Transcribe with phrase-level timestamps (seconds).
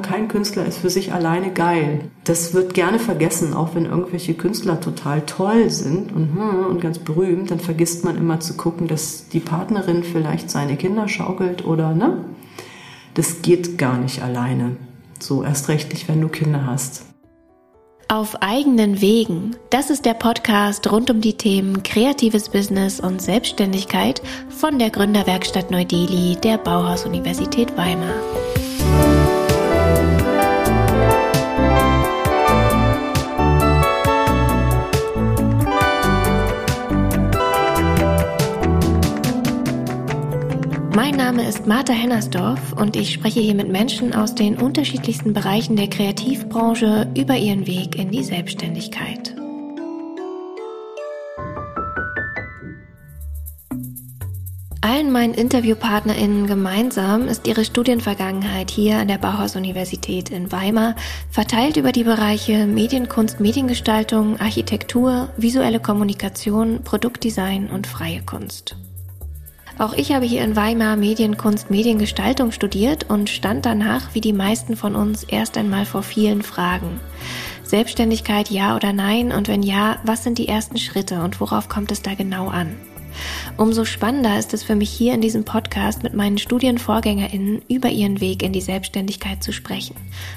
[0.00, 2.10] Kein Künstler ist für sich alleine geil.
[2.24, 6.98] Das wird gerne vergessen, auch wenn irgendwelche Künstler total toll sind und, hm, und ganz
[6.98, 11.94] berühmt, dann vergisst man immer zu gucken, dass die Partnerin vielleicht seine Kinder schaukelt oder,
[11.94, 12.24] ne?
[13.12, 14.76] Das geht gar nicht alleine.
[15.20, 17.04] So erst recht nicht, wenn du Kinder hast.
[18.08, 19.56] Auf eigenen Wegen.
[19.68, 25.70] Das ist der Podcast rund um die Themen kreatives Business und Selbstständigkeit von der Gründerwerkstatt
[25.70, 28.14] Neu-Delhi der Bauhaus-Universität Weimar.
[40.94, 45.74] Mein Name ist Martha Hennersdorf und ich spreche hier mit Menschen aus den unterschiedlichsten Bereichen
[45.74, 49.34] der Kreativbranche über ihren Weg in die Selbstständigkeit.
[54.82, 60.94] Allen meinen InterviewpartnerInnen gemeinsam ist ihre Studienvergangenheit hier an der Bauhaus-Universität in Weimar
[61.30, 68.76] verteilt über die Bereiche Medienkunst, Mediengestaltung, Architektur, visuelle Kommunikation, Produktdesign und freie Kunst.
[69.82, 74.76] Auch ich habe hier in Weimar Medienkunst, Mediengestaltung studiert und stand danach, wie die meisten
[74.76, 77.00] von uns, erst einmal vor vielen Fragen.
[77.64, 81.90] Selbstständigkeit ja oder nein und wenn ja, was sind die ersten Schritte und worauf kommt
[81.90, 82.76] es da genau an?
[83.56, 88.20] Umso spannender ist es für mich hier in diesem Podcast mit meinen Studienvorgängerinnen über ihren
[88.20, 89.96] Weg in die Selbstständigkeit zu sprechen.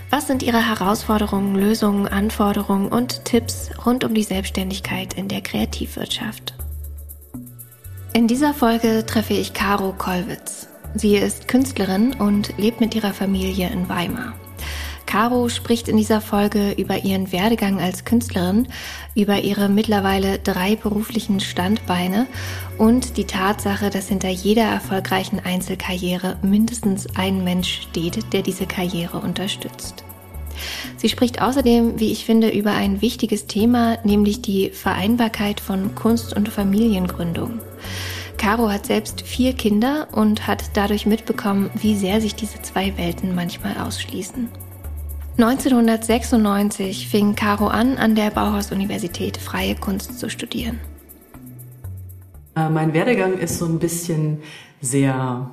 [0.10, 6.56] Was sind ihre Herausforderungen, Lösungen, Anforderungen und Tipps rund um die Selbstständigkeit in der Kreativwirtschaft?
[8.16, 10.70] In dieser Folge treffe ich Caro Kollwitz.
[10.94, 14.34] Sie ist Künstlerin und lebt mit ihrer Familie in Weimar.
[15.06, 18.70] Caro spricht in dieser Folge über ihren Werdegang als Künstlerin,
[19.16, 22.26] über ihre mittlerweile drei beruflichen Standbeine
[22.78, 29.18] und die Tatsache, dass hinter jeder erfolgreichen Einzelkarriere mindestens ein Mensch steht, der diese Karriere
[29.18, 30.06] unterstützt.
[30.96, 36.34] Sie spricht außerdem, wie ich finde, über ein wichtiges Thema, nämlich die Vereinbarkeit von Kunst
[36.34, 37.60] und Familiengründung.
[38.38, 43.34] Caro hat selbst vier Kinder und hat dadurch mitbekommen, wie sehr sich diese zwei Welten
[43.34, 44.50] manchmal ausschließen.
[45.38, 50.80] 1996 fing Caro an, an der Bauhaus-Universität freie Kunst zu studieren.
[52.56, 54.42] Äh, mein Werdegang ist so ein bisschen
[54.80, 55.50] sehr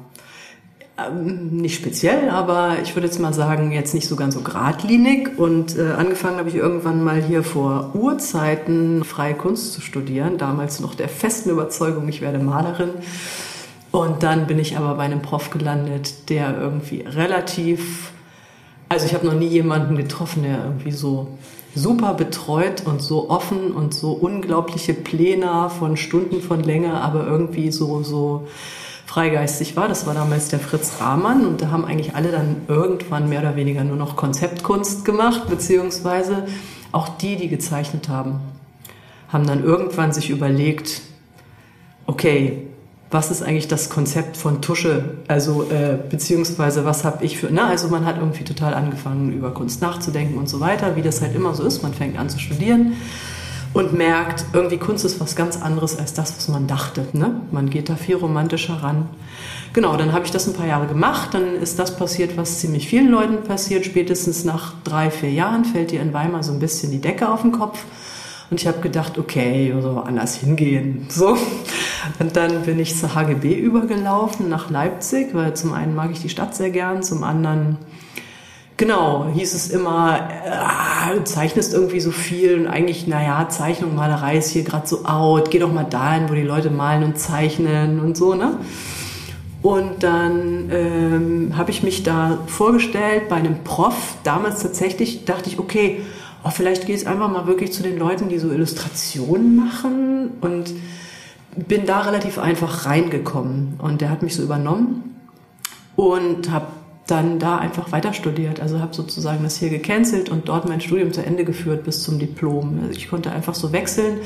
[0.98, 5.38] ähm, nicht speziell, aber ich würde jetzt mal sagen, jetzt nicht so ganz so geradlinig.
[5.38, 10.80] Und äh, angefangen habe ich irgendwann mal hier vor Urzeiten freie Kunst zu studieren, damals
[10.80, 12.90] noch der festen Überzeugung, ich werde Malerin.
[13.90, 18.12] Und dann bin ich aber bei einem Prof gelandet, der irgendwie relativ,
[18.88, 21.28] also ich habe noch nie jemanden getroffen, der irgendwie so
[21.74, 27.70] super betreut und so offen und so unglaubliche Pläne von Stunden von Länge, aber irgendwie
[27.70, 28.46] so, so,
[29.06, 29.88] freigeistig war.
[29.88, 33.56] Das war damals der Fritz Rahmann und da haben eigentlich alle dann irgendwann mehr oder
[33.56, 36.46] weniger nur noch Konzeptkunst gemacht, beziehungsweise
[36.92, 38.40] auch die, die gezeichnet haben,
[39.28, 41.02] haben dann irgendwann sich überlegt,
[42.06, 42.66] okay,
[43.10, 45.16] was ist eigentlich das Konzept von Tusche?
[45.28, 49.52] Also, äh, beziehungsweise was habe ich für, na, also man hat irgendwie total angefangen, über
[49.52, 51.82] Kunst nachzudenken und so weiter, wie das halt immer so ist.
[51.82, 52.94] Man fängt an zu studieren
[53.74, 57.06] und merkt, irgendwie Kunst ist was ganz anderes als das, was man dachte.
[57.12, 57.40] Ne?
[57.50, 59.08] Man geht da viel romantischer ran.
[59.72, 61.32] Genau, dann habe ich das ein paar Jahre gemacht.
[61.32, 63.86] Dann ist das passiert, was ziemlich vielen Leuten passiert.
[63.86, 67.42] Spätestens nach drei, vier Jahren fällt dir in Weimar so ein bisschen die Decke auf
[67.42, 67.82] den Kopf.
[68.50, 71.06] Und ich habe gedacht, okay, so anders hingehen.
[71.08, 71.38] So.
[72.18, 76.28] Und dann bin ich zur HGB übergelaufen nach Leipzig, weil zum einen mag ich die
[76.28, 77.78] Stadt sehr gern, zum anderen
[78.76, 84.38] Genau, hieß es immer, äh, du zeichnest irgendwie so viel und eigentlich, naja, Zeichnung, Malerei
[84.38, 88.00] ist hier gerade so out, geh doch mal dahin, wo die Leute malen und zeichnen
[88.00, 88.58] und so, ne?
[89.62, 94.16] Und dann ähm, habe ich mich da vorgestellt bei einem Prof.
[94.24, 96.00] Damals tatsächlich dachte ich, okay,
[96.42, 100.72] oh, vielleicht gehe ich einfach mal wirklich zu den Leuten, die so Illustrationen machen und
[101.54, 103.74] bin da relativ einfach reingekommen.
[103.78, 105.16] Und der hat mich so übernommen
[105.94, 106.66] und habe
[107.06, 108.60] dann da einfach weiter studiert.
[108.60, 112.18] Also habe sozusagen das hier gecancelt und dort mein Studium zu Ende geführt bis zum
[112.18, 112.80] Diplom.
[112.82, 114.18] Also ich konnte einfach so wechseln.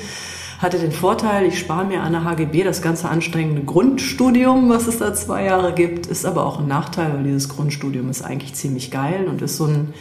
[0.58, 4.98] Hatte den Vorteil, ich spare mir an der HGB das ganze anstrengende Grundstudium, was es
[4.98, 8.90] da zwei Jahre gibt, ist aber auch ein Nachteil, weil dieses Grundstudium ist eigentlich ziemlich
[8.90, 9.92] geil und ist so ein,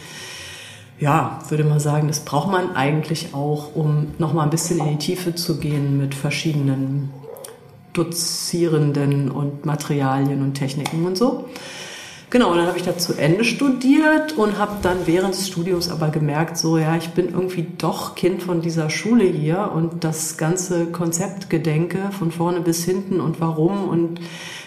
[0.98, 4.96] ja, würde man sagen, das braucht man eigentlich auch, um nochmal ein bisschen in die
[4.96, 7.10] Tiefe zu gehen mit verschiedenen
[7.92, 11.44] Dozierenden und Materialien und Techniken und so.
[12.28, 15.88] Genau, und dann habe ich da zu Ende studiert und habe dann während des Studiums
[15.88, 20.36] aber gemerkt, so ja, ich bin irgendwie doch Kind von dieser Schule hier und das
[20.36, 24.20] ganze Konzeptgedenke von vorne bis hinten und warum und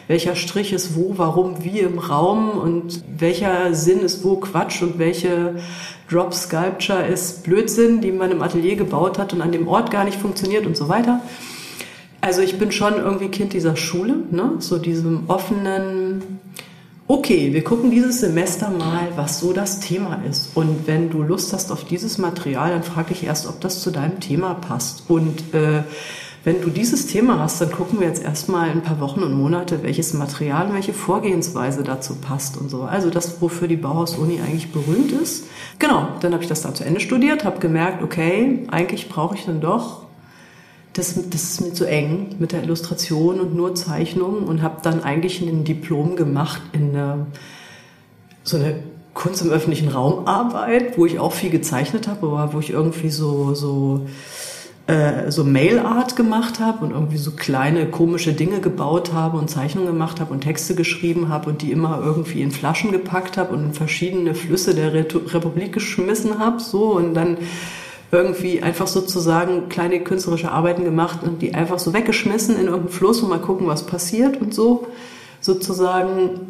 [0.08, 4.98] welcher Strich ist wo, warum, wie im Raum und welcher Sinn ist wo Quatsch und
[4.98, 5.56] welche
[6.10, 10.06] Drop Sculpture ist Blödsinn, die man im Atelier gebaut hat und an dem Ort gar
[10.06, 11.22] nicht funktioniert und so weiter.
[12.22, 14.54] Also ich bin schon irgendwie Kind dieser Schule, ne?
[14.60, 16.40] so diesem offenen,
[17.10, 20.52] okay, wir gucken dieses Semester mal, was so das Thema ist.
[20.56, 23.90] Und wenn du Lust hast auf dieses Material, dann frage ich erst, ob das zu
[23.90, 25.10] deinem Thema passt.
[25.10, 25.82] Und äh,
[26.44, 29.82] wenn du dieses Thema hast, dann gucken wir jetzt erstmal ein paar Wochen und Monate,
[29.82, 32.84] welches Material und welche Vorgehensweise dazu passt und so.
[32.84, 35.46] Also das, wofür die Bauhaus-Uni eigentlich berühmt ist.
[35.80, 39.46] Genau, dann habe ich das da zu Ende studiert, habe gemerkt, okay, eigentlich brauche ich
[39.46, 40.09] dann doch
[40.94, 45.04] das, das ist mir zu eng mit der Illustration und nur Zeichnungen und habe dann
[45.04, 47.28] eigentlich ein Diplom gemacht in eine,
[48.44, 48.84] so eine
[49.14, 53.10] Kunst im öffentlichen Raum Arbeit, wo ich auch viel gezeichnet habe, aber wo ich irgendwie
[53.10, 54.08] so, so
[54.90, 59.88] äh, so Mailart gemacht habe und irgendwie so kleine komische Dinge gebaut habe und Zeichnungen
[59.88, 63.64] gemacht habe und Texte geschrieben habe und die immer irgendwie in Flaschen gepackt habe und
[63.66, 67.38] in verschiedene Flüsse der Republik geschmissen habe, so und dann
[68.12, 73.22] irgendwie einfach sozusagen kleine künstlerische Arbeiten gemacht und die einfach so weggeschmissen in irgendeinen Fluss
[73.22, 74.88] und mal gucken, was passiert und so
[75.42, 76.42] sozusagen.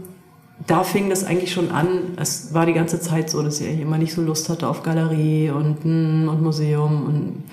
[0.68, 1.88] Da fing das eigentlich schon an.
[2.18, 5.52] Es war die ganze Zeit so, dass ich immer nicht so Lust hatte auf Galerie
[5.52, 7.44] und, und Museum und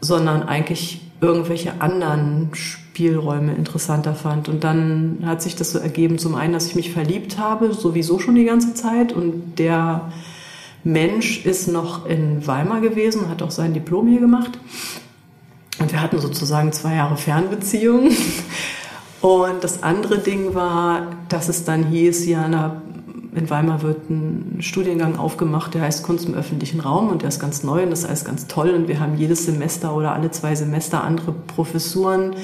[0.00, 4.48] sondern eigentlich irgendwelche anderen Spielräume interessanter fand.
[4.48, 8.18] Und dann hat sich das so ergeben, zum einen, dass ich mich verliebt habe, sowieso
[8.18, 9.12] schon die ganze Zeit.
[9.12, 10.12] Und der
[10.84, 14.58] Mensch ist noch in Weimar gewesen, hat auch sein Diplom hier gemacht.
[15.78, 18.10] Und wir hatten sozusagen zwei Jahre Fernbeziehung.
[19.22, 22.82] Und das andere Ding war, dass es dann hieß, ja, na,
[23.34, 27.40] in Weimar wird ein Studiengang aufgemacht, der heißt Kunst im öffentlichen Raum und der ist
[27.40, 30.30] ganz neu und das ist alles ganz toll und wir haben jedes Semester oder alle
[30.30, 32.36] zwei Semester andere Professuren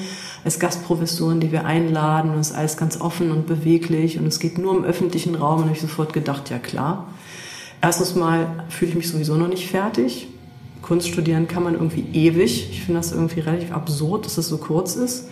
[0.43, 4.39] als Gastprofessuren, die wir einladen und es ist alles ganz offen und beweglich und es
[4.39, 7.07] geht nur im öffentlichen Raum und habe ich sofort gedacht, ja klar.
[7.81, 10.27] Erstens mal fühle ich mich sowieso noch nicht fertig.
[10.81, 12.69] Kunst studieren kann man irgendwie ewig.
[12.71, 15.27] Ich finde das irgendwie relativ absurd, dass es so kurz ist.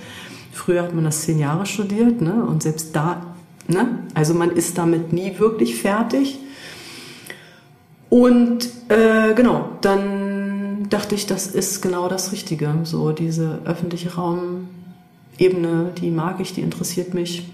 [0.51, 2.43] Früher hat man das zehn Jahre studiert, ne?
[2.45, 3.21] Und selbst da
[3.69, 3.99] Ne?
[4.15, 6.39] Also man ist damit nie wirklich fertig.
[8.09, 12.73] Und äh, genau, dann dachte ich, das ist genau das Richtige.
[12.83, 17.47] So diese öffentliche Raumebene, die mag ich, die interessiert mich.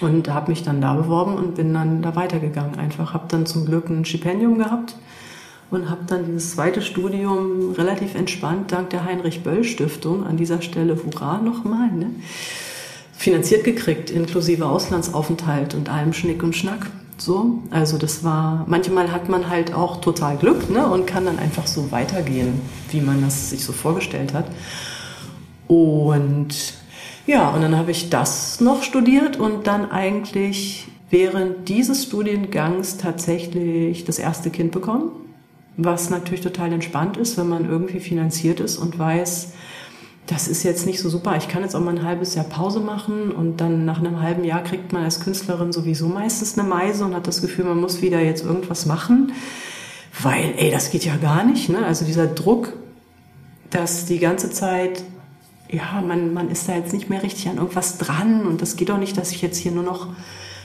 [0.00, 2.78] Und habe mich dann da beworben und bin dann da weitergegangen.
[2.78, 4.96] Einfach habe dann zum Glück ein Stipendium gehabt
[5.70, 10.62] und habe dann dieses zweite Studium relativ entspannt dank der Heinrich Böll Stiftung an dieser
[10.62, 12.10] Stelle, hurra nochmal, ne?
[13.20, 16.86] finanziert gekriegt, inklusive Auslandsaufenthalt und allem Schnick und Schnack.
[17.18, 21.38] So, also das war, manchmal hat man halt auch total Glück ne, und kann dann
[21.38, 24.46] einfach so weitergehen, wie man das sich so vorgestellt hat.
[25.68, 26.79] Und
[27.26, 34.04] ja, und dann habe ich das noch studiert und dann eigentlich während dieses Studiengangs tatsächlich
[34.04, 35.10] das erste Kind bekommen,
[35.76, 39.52] was natürlich total entspannt ist, wenn man irgendwie finanziert ist und weiß,
[40.30, 41.36] das ist jetzt nicht so super.
[41.36, 44.44] Ich kann jetzt auch mal ein halbes Jahr Pause machen und dann nach einem halben
[44.44, 48.00] Jahr kriegt man als Künstlerin sowieso meistens eine Meise und hat das Gefühl, man muss
[48.00, 49.32] wieder jetzt irgendwas machen,
[50.22, 51.68] weil, ey, das geht ja gar nicht.
[51.68, 51.84] Ne?
[51.84, 52.72] Also dieser Druck,
[53.70, 55.02] dass die ganze Zeit,
[55.70, 58.88] ja, man, man ist da jetzt nicht mehr richtig an irgendwas dran und das geht
[58.88, 60.08] doch nicht, dass ich jetzt hier nur noch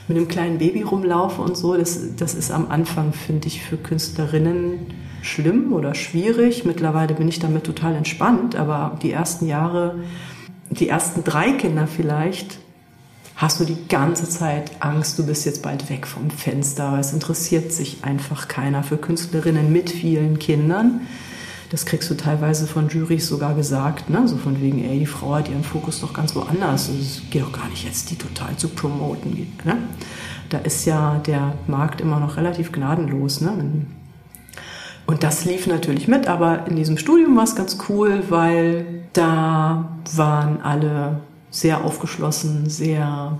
[0.08, 1.76] mit einem kleinen Baby rumlaufe und so.
[1.76, 4.86] Das, das ist am Anfang, finde ich, für Künstlerinnen
[5.22, 6.64] schlimm oder schwierig.
[6.64, 9.96] Mittlerweile bin ich damit total entspannt, aber die ersten Jahre,
[10.70, 12.58] die ersten drei Kinder vielleicht,
[13.34, 16.98] hast du die ganze Zeit Angst, du bist jetzt bald weg vom Fenster.
[16.98, 21.02] Es interessiert sich einfach keiner für Künstlerinnen mit vielen Kindern.
[21.70, 24.28] Das kriegst du teilweise von Jurys sogar gesagt, ne?
[24.28, 26.88] so von wegen, ey, die Frau hat ihren Fokus doch ganz woanders.
[26.88, 29.52] Es geht doch gar nicht jetzt, die total zu promoten.
[29.64, 29.76] Ne?
[30.48, 33.40] Da ist ja der Markt immer noch relativ gnadenlos.
[33.40, 33.86] Ne?
[35.06, 39.88] Und das lief natürlich mit, aber in diesem Studium war es ganz cool, weil da
[40.14, 41.20] waren alle
[41.50, 43.38] sehr aufgeschlossen, sehr,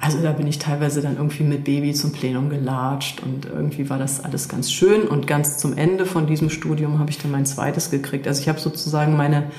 [0.00, 3.98] also da bin ich teilweise dann irgendwie mit Baby zum Plenum gelatscht und irgendwie war
[3.98, 7.46] das alles ganz schön und ganz zum Ende von diesem Studium habe ich dann mein
[7.46, 8.28] zweites gekriegt.
[8.28, 9.50] Also ich habe sozusagen meine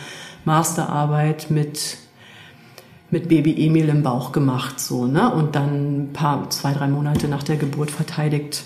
[0.45, 1.97] Masterarbeit mit
[3.09, 5.33] mit Baby Emil im Bauch gemacht, so, ne?
[5.33, 8.65] Und dann ein paar, zwei, drei Monate nach der Geburt verteidigt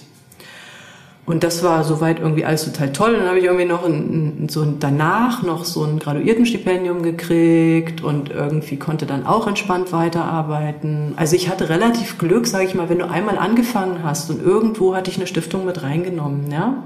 [1.32, 3.16] und das war soweit irgendwie alles total toll.
[3.16, 8.76] dann habe ich irgendwie noch ein, so danach noch so ein Graduiertenstipendium gekriegt und irgendwie
[8.76, 11.14] konnte dann auch entspannt weiterarbeiten.
[11.16, 14.94] Also ich hatte relativ Glück, sage ich mal, wenn du einmal angefangen hast und irgendwo
[14.94, 16.84] hatte ich eine Stiftung mit reingenommen, ja,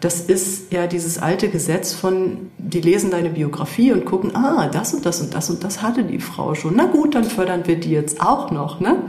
[0.00, 4.92] das ist ja dieses alte Gesetz von, die lesen deine Biografie und gucken, ah, das
[4.92, 6.74] und das und das und das hatte die Frau schon.
[6.74, 9.04] Na gut, dann fördern wir die jetzt auch noch, ne?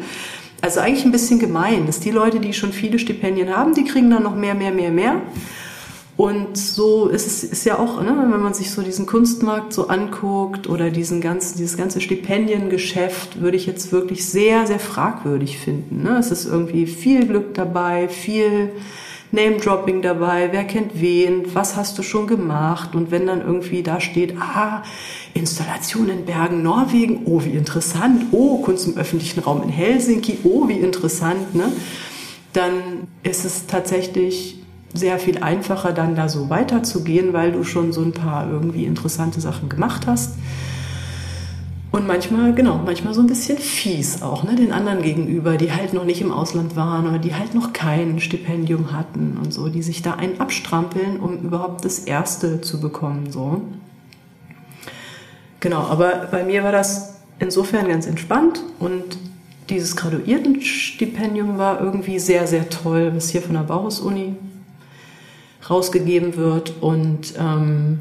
[0.62, 4.10] Also eigentlich ein bisschen gemein, dass die Leute, die schon viele Stipendien haben, die kriegen
[4.10, 5.22] dann noch mehr, mehr, mehr, mehr.
[6.18, 9.88] Und so ist es ist ja auch, ne, wenn man sich so diesen Kunstmarkt so
[9.88, 16.04] anguckt oder diesen ganzen, dieses ganze Stipendiengeschäft, würde ich jetzt wirklich sehr, sehr fragwürdig finden.
[16.04, 16.18] Ne?
[16.18, 18.74] Es ist irgendwie viel Glück dabei, viel
[19.32, 24.02] Name-Dropping dabei, wer kennt wen, was hast du schon gemacht und wenn dann irgendwie da
[24.02, 24.84] steht, ah,
[25.34, 30.68] Installation in Bergen, Norwegen, oh, wie interessant, oh, Kunst im öffentlichen Raum in Helsinki, oh,
[30.68, 31.72] wie interessant, ne?
[32.54, 34.58] dann ist es tatsächlich
[34.94, 39.40] sehr viel einfacher, dann da so weiterzugehen, weil du schon so ein paar irgendwie interessante
[39.40, 40.34] Sachen gemacht hast.
[41.92, 45.94] Und manchmal, genau, manchmal so ein bisschen fies auch, ne, den anderen gegenüber, die halt
[45.94, 49.82] noch nicht im Ausland waren oder die halt noch kein Stipendium hatten und so, die
[49.82, 53.62] sich da einen abstrampeln, um überhaupt das erste zu bekommen, so.
[55.62, 59.18] Genau, aber bei mir war das insofern ganz entspannt und
[59.70, 64.36] dieses Graduiertenstipendium war irgendwie sehr, sehr toll, was hier von der Bauhaus-Uni
[65.70, 68.00] rausgegeben wird und ähm,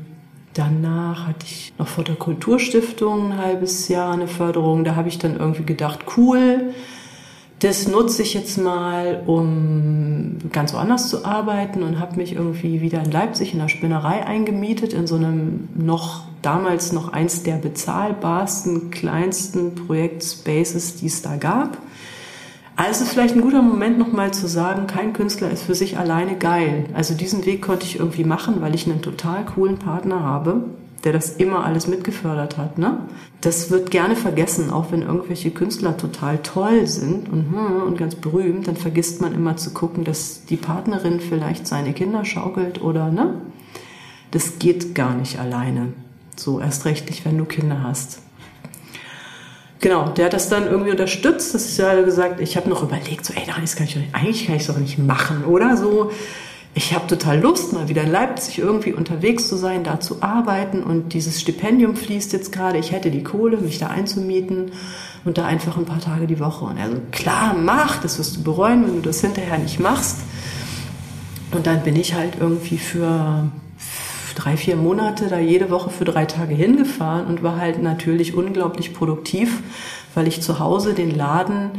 [0.58, 4.82] Danach hatte ich noch vor der Kulturstiftung ein halbes Jahr eine Förderung.
[4.82, 6.74] Da habe ich dann irgendwie gedacht, cool,
[7.60, 13.00] das nutze ich jetzt mal, um ganz woanders zu arbeiten und habe mich irgendwie wieder
[13.04, 18.90] in Leipzig in der Spinnerei eingemietet, in so einem noch damals noch eins der bezahlbarsten,
[18.90, 21.78] kleinsten Projektspaces, die es da gab.
[22.78, 26.84] Also vielleicht ein guter Moment nochmal zu sagen, kein Künstler ist für sich alleine geil.
[26.94, 30.62] Also diesen Weg konnte ich irgendwie machen, weil ich einen total coolen Partner habe,
[31.02, 32.78] der das immer alles mitgefördert hat.
[32.78, 32.98] Ne?
[33.40, 38.14] Das wird gerne vergessen, auch wenn irgendwelche Künstler total toll sind und, hm, und ganz
[38.14, 43.10] berühmt, dann vergisst man immer zu gucken, dass die Partnerin vielleicht seine Kinder schaukelt oder
[43.10, 43.42] ne?
[44.30, 45.94] Das geht gar nicht alleine.
[46.36, 48.20] So erst recht nicht, wenn du Kinder hast.
[49.80, 51.54] Genau, der hat das dann irgendwie unterstützt.
[51.54, 54.14] Das ist ja gesagt, ich habe noch überlegt, so, ey, das kann ich doch nicht,
[54.14, 55.76] eigentlich kann ich es doch nicht machen, oder?
[55.76, 56.10] So,
[56.74, 60.82] ich habe total Lust, mal wieder in Leipzig irgendwie unterwegs zu sein, da zu arbeiten
[60.82, 62.78] und dieses Stipendium fließt jetzt gerade.
[62.78, 64.72] Ich hätte die Kohle, mich da einzumieten
[65.24, 66.64] und da einfach ein paar Tage die Woche.
[66.64, 70.18] Und er so, klar, mach, das wirst du bereuen, wenn du das hinterher nicht machst.
[71.52, 73.50] Und dann bin ich halt irgendwie für
[74.38, 78.94] drei, vier Monate da jede Woche für drei Tage hingefahren und war halt natürlich unglaublich
[78.94, 79.62] produktiv,
[80.14, 81.70] weil ich zu Hause den Laden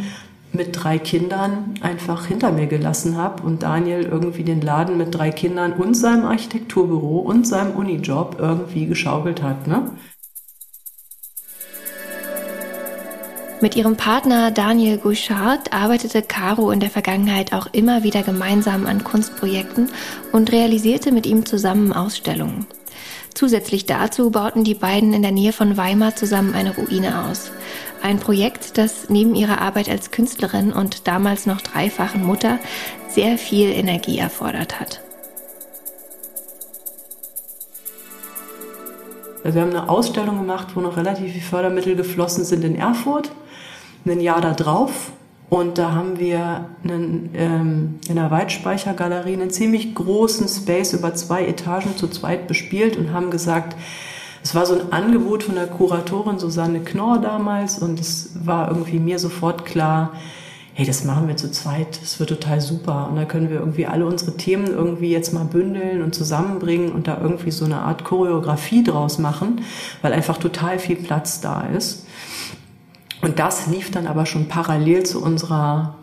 [0.52, 5.30] mit drei Kindern einfach hinter mir gelassen habe und Daniel irgendwie den Laden mit drei
[5.32, 9.68] Kindern und seinem Architekturbüro und seinem Unijob irgendwie geschaukelt hat.
[9.68, 9.92] Ne?
[13.62, 19.04] Mit ihrem Partner Daniel Gouchard arbeitete Caro in der Vergangenheit auch immer wieder gemeinsam an
[19.04, 19.92] Kunstprojekten
[20.32, 22.68] und realisierte mit ihm zusammen Ausstellungen.
[23.34, 27.52] Zusätzlich dazu bauten die beiden in der Nähe von Weimar zusammen eine Ruine aus.
[28.02, 32.60] Ein Projekt, das neben ihrer Arbeit als Künstlerin und damals noch dreifachen Mutter
[33.10, 35.02] sehr viel Energie erfordert hat.
[39.44, 43.32] Wir haben eine Ausstellung gemacht, wo noch relativ viel Fördermittel geflossen sind in Erfurt
[44.06, 45.12] ein Jahr da drauf
[45.50, 51.46] und da haben wir einen, ähm, in der Weitspeichergalerie einen ziemlich großen Space über zwei
[51.46, 53.76] Etagen zu zweit bespielt und haben gesagt,
[54.44, 59.00] es war so ein Angebot von der Kuratorin Susanne Knorr damals und es war irgendwie
[59.00, 60.14] mir sofort klar,
[60.76, 63.10] hey, das machen wir zu zweit, das wird total super.
[63.10, 67.08] Und da können wir irgendwie alle unsere Themen irgendwie jetzt mal bündeln und zusammenbringen und
[67.08, 69.62] da irgendwie so eine Art Choreografie draus machen,
[70.02, 72.06] weil einfach total viel Platz da ist.
[73.22, 75.96] Und das lief dann aber schon parallel zu unserer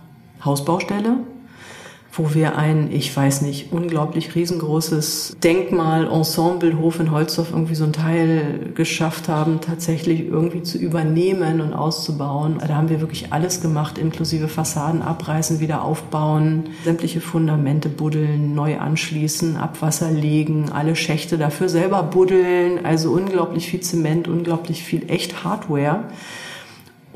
[0.45, 1.17] Hausbaustelle,
[2.13, 7.85] wo wir ein, ich weiß nicht, unglaublich riesengroßes Denkmal, Ensemble, Hof in Holzdorf irgendwie so
[7.85, 12.59] ein Teil geschafft haben, tatsächlich irgendwie zu übernehmen und auszubauen.
[12.59, 18.79] Da haben wir wirklich alles gemacht, inklusive Fassaden abreißen, wieder aufbauen, sämtliche Fundamente buddeln, neu
[18.79, 25.45] anschließen, Abwasser legen, alle Schächte dafür selber buddeln, also unglaublich viel Zement, unglaublich viel echt
[25.45, 26.05] Hardware.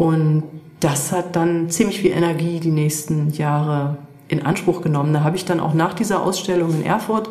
[0.00, 0.44] Und
[0.80, 5.12] das hat dann ziemlich viel Energie die nächsten Jahre in Anspruch genommen.
[5.12, 7.28] Da habe ich dann auch nach dieser Ausstellung in Erfurt,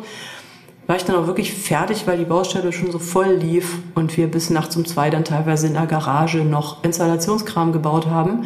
[0.86, 4.30] war ich dann auch wirklich fertig, weil die Baustelle schon so voll lief und wir
[4.30, 8.44] bis nachts um zwei dann teilweise in der Garage noch Installationskram gebaut haben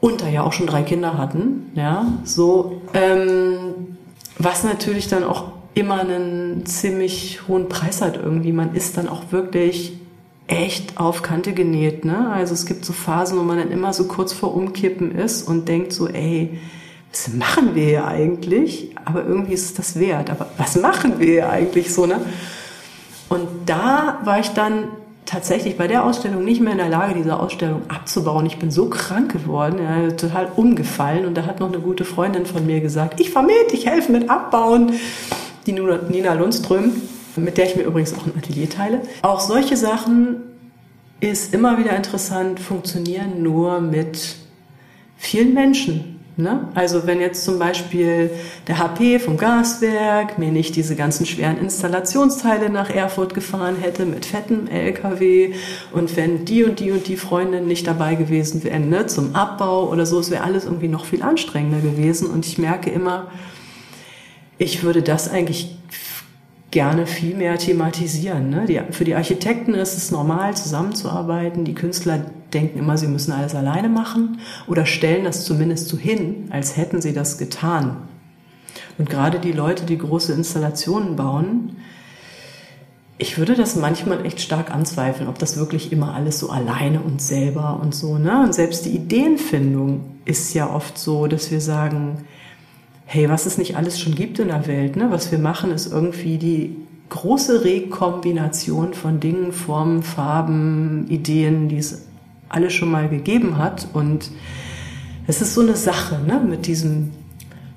[0.00, 3.96] und da ja auch schon drei Kinder hatten, ja, so, ähm,
[4.40, 8.50] was natürlich dann auch immer einen ziemlich hohen Preis hat irgendwie.
[8.50, 10.00] Man ist dann auch wirklich
[10.48, 12.04] echt auf Kante genäht.
[12.04, 12.30] Ne?
[12.30, 15.68] Also es gibt so Phasen, wo man dann immer so kurz vor Umkippen ist und
[15.68, 16.58] denkt so, ey,
[17.12, 18.96] was machen wir hier eigentlich?
[19.04, 20.30] Aber irgendwie ist es das wert.
[20.30, 22.20] Aber was machen wir hier eigentlich so, ne?
[23.28, 24.84] Und da war ich dann
[25.26, 28.46] tatsächlich bei der Ausstellung nicht mehr in der Lage, diese Ausstellung abzubauen.
[28.46, 31.26] Ich bin so krank geworden, ja, total umgefallen.
[31.26, 34.30] Und da hat noch eine gute Freundin von mir gesagt, ich mit, ich helfe mit
[34.30, 34.94] abbauen.
[35.66, 36.92] Die Nina Lundström,
[37.38, 39.00] mit der ich mir übrigens auch ein Atelier teile.
[39.22, 40.36] Auch solche Sachen
[41.20, 44.36] ist immer wieder interessant, funktionieren nur mit
[45.16, 46.18] vielen Menschen.
[46.36, 46.68] Ne?
[46.76, 48.30] Also wenn jetzt zum Beispiel
[48.68, 54.24] der HP vom Gaswerk mir nicht diese ganzen schweren Installationsteile nach Erfurt gefahren hätte mit
[54.24, 55.54] fettem LKW
[55.90, 59.90] und wenn die und die und die Freundin nicht dabei gewesen wären ne, zum Abbau
[59.90, 63.32] oder so, es wäre alles irgendwie noch viel anstrengender gewesen und ich merke immer,
[64.58, 65.76] ich würde das eigentlich
[66.70, 68.50] gerne viel mehr thematisieren.
[68.50, 68.66] Ne?
[68.66, 71.64] Die, für die Architekten ist es normal, zusammenzuarbeiten.
[71.64, 72.20] Die Künstler
[72.52, 77.00] denken immer, sie müssen alles alleine machen oder stellen das zumindest so hin, als hätten
[77.00, 77.96] sie das getan.
[78.98, 81.76] Und gerade die Leute, die große Installationen bauen,
[83.20, 87.20] ich würde das manchmal echt stark anzweifeln, ob das wirklich immer alles so alleine und
[87.20, 88.16] selber und so.
[88.16, 88.44] Ne?
[88.44, 92.24] Und selbst die Ideenfindung ist ja oft so, dass wir sagen,
[93.10, 94.96] hey, was es nicht alles schon gibt in der Welt.
[94.96, 95.10] Ne?
[95.10, 96.76] Was wir machen, ist irgendwie die
[97.08, 102.02] große Rekombination von Dingen, Formen, Farben, Ideen, die es
[102.50, 103.88] alle schon mal gegeben hat.
[103.94, 104.30] Und
[105.26, 106.38] es ist so eine Sache ne?
[106.38, 107.12] mit diesem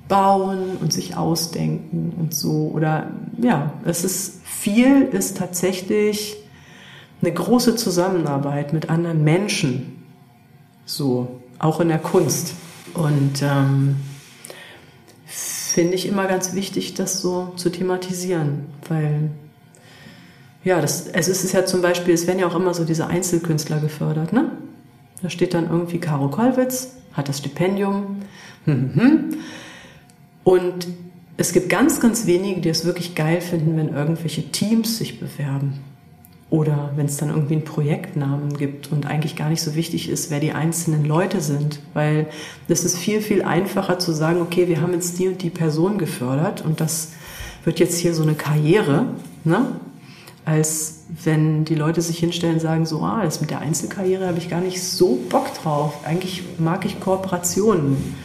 [0.09, 2.69] Bauen und sich ausdenken und so.
[2.75, 3.11] Oder
[3.41, 6.35] ja, es ist viel, ist tatsächlich
[7.21, 10.03] eine große Zusammenarbeit mit anderen Menschen.
[10.85, 12.53] So, auch in der Kunst.
[12.93, 13.95] Und ähm,
[15.71, 19.29] finde ich immer ganz wichtig, das so zu thematisieren, weil
[20.63, 23.79] ja, das, es ist ja zum Beispiel, es werden ja auch immer so diese Einzelkünstler
[23.79, 24.51] gefördert, ne?
[25.21, 28.17] Da steht dann irgendwie Caro Kollwitz, hat das Stipendium,
[28.65, 29.37] hm, hm, hm.
[30.43, 30.87] und
[31.37, 35.79] es gibt ganz, ganz wenige, die es wirklich geil finden, wenn irgendwelche Teams sich bewerben.
[36.51, 40.29] Oder wenn es dann irgendwie einen Projektnamen gibt und eigentlich gar nicht so wichtig ist,
[40.29, 41.79] wer die einzelnen Leute sind.
[41.93, 42.27] Weil
[42.67, 45.98] das ist viel, viel einfacher zu sagen, okay, wir haben jetzt die und die Person
[45.98, 47.13] gefördert und das
[47.63, 49.05] wird jetzt hier so eine Karriere,
[49.46, 49.67] ne?
[50.44, 54.37] als wenn die Leute sich hinstellen und sagen, so, ah, das mit der Einzelkarriere habe
[54.37, 56.00] ich gar nicht so Bock drauf.
[56.03, 58.16] Eigentlich mag ich Kooperationen.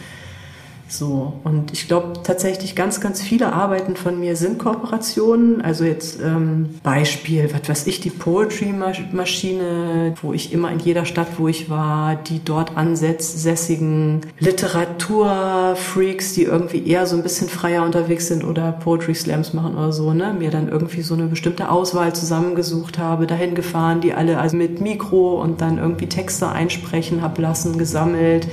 [0.89, 5.61] So, und ich glaube tatsächlich ganz, ganz viele Arbeiten von mir sind Kooperationen.
[5.61, 11.27] Also jetzt ähm, Beispiel, was weiß ich, die Poetry-Maschine, wo ich immer in jeder Stadt,
[11.39, 18.29] wo ich war, die dort ansässigen Literaturfreaks, die irgendwie eher so ein bisschen freier unterwegs
[18.29, 22.99] sind oder Poetry-Slams machen oder so, ne, mir dann irgendwie so eine bestimmte Auswahl zusammengesucht
[22.99, 27.77] habe, dahin gefahren, die alle also mit Mikro und dann irgendwie Texte einsprechen hab lassen,
[27.77, 28.47] gesammelt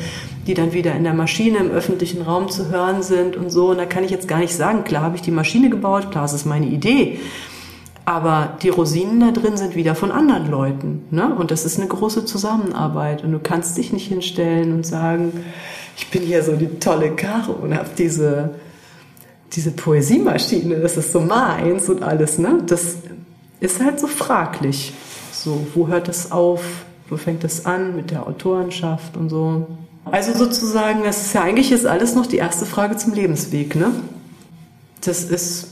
[0.47, 3.69] die dann wieder in der Maschine im öffentlichen Raum zu hören sind und so.
[3.71, 6.25] Und da kann ich jetzt gar nicht sagen, klar habe ich die Maschine gebaut, klar,
[6.25, 7.19] es ist meine Idee.
[8.05, 11.05] Aber die Rosinen da drin sind wieder von anderen Leuten.
[11.09, 11.33] Ne?
[11.33, 13.23] Und das ist eine große Zusammenarbeit.
[13.23, 15.45] Und du kannst dich nicht hinstellen und sagen,
[15.95, 18.55] ich bin hier so die tolle Karo und habe diese,
[19.53, 22.37] diese Poesiemaschine, das ist so meins und alles.
[22.39, 22.63] Ne?
[22.65, 22.97] Das
[23.61, 24.93] ist halt so fraglich.
[25.31, 26.63] So, wo hört das auf?
[27.07, 29.67] Wo fängt das an mit der Autorenschaft und so?
[30.05, 33.91] Also sozusagen, das ist ja eigentlich ist alles noch die erste Frage zum Lebensweg, ne?
[35.01, 35.69] Das ist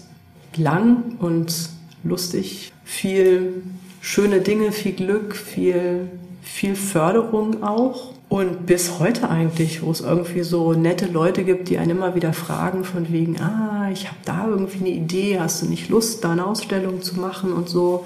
[0.55, 1.69] lang und
[2.03, 3.63] lustig, viel
[4.01, 6.09] schöne Dinge, viel Glück, viel,
[6.41, 8.11] viel Förderung auch.
[8.29, 12.31] Und bis heute eigentlich, wo es irgendwie so nette Leute gibt, die einen immer wieder
[12.31, 16.31] fragen von wegen, ah, ich habe da irgendwie eine Idee, hast du nicht Lust, da
[16.31, 18.05] eine Ausstellung zu machen und so.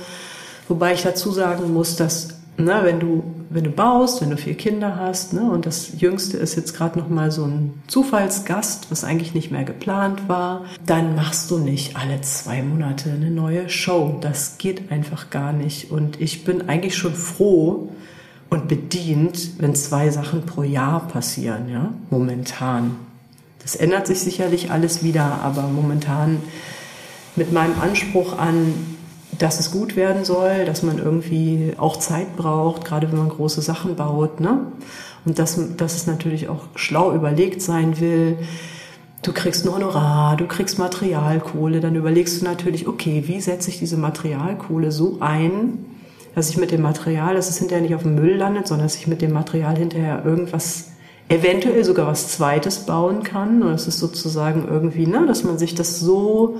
[0.67, 3.23] Wobei ich dazu sagen muss, dass ne, wenn du
[3.55, 6.99] wenn du baust, wenn du vier Kinder hast, ne, und das Jüngste ist jetzt gerade
[6.99, 11.95] noch mal so ein Zufallsgast, was eigentlich nicht mehr geplant war, dann machst du nicht
[11.95, 14.17] alle zwei Monate eine neue Show.
[14.19, 15.91] Das geht einfach gar nicht.
[15.91, 17.89] Und ich bin eigentlich schon froh
[18.49, 22.97] und bedient, wenn zwei Sachen pro Jahr passieren, ja, momentan.
[23.61, 26.39] Das ändert sich sicherlich alles wieder, aber momentan
[27.35, 28.73] mit meinem Anspruch an
[29.37, 33.61] dass es gut werden soll, dass man irgendwie auch Zeit braucht, gerade wenn man große
[33.61, 34.39] Sachen baut.
[34.39, 34.59] Ne?
[35.25, 38.37] Und dass, dass es natürlich auch schlau überlegt sein will.
[39.23, 43.79] Du kriegst ein Honorar, du kriegst Materialkohle, dann überlegst du natürlich, okay, wie setze ich
[43.79, 45.85] diese Materialkohle so ein,
[46.35, 48.95] dass ich mit dem Material, dass es hinterher nicht auf dem Müll landet, sondern dass
[48.95, 50.91] ich mit dem Material hinterher irgendwas,
[51.27, 53.63] eventuell sogar was Zweites bauen kann.
[53.63, 56.59] Und es ist sozusagen irgendwie, ne, dass man sich das so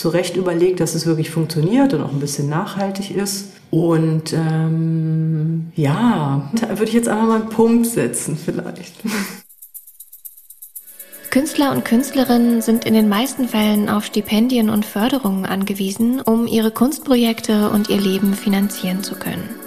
[0.00, 3.50] zurecht überlegt, dass es wirklich funktioniert und auch ein bisschen nachhaltig ist.
[3.70, 8.94] Und ähm, ja, da würde ich jetzt einfach mal einen Punkt setzen vielleicht.
[11.30, 16.72] Künstler und Künstlerinnen sind in den meisten Fällen auf Stipendien und Förderungen angewiesen, um ihre
[16.72, 19.59] Kunstprojekte und ihr Leben finanzieren zu können.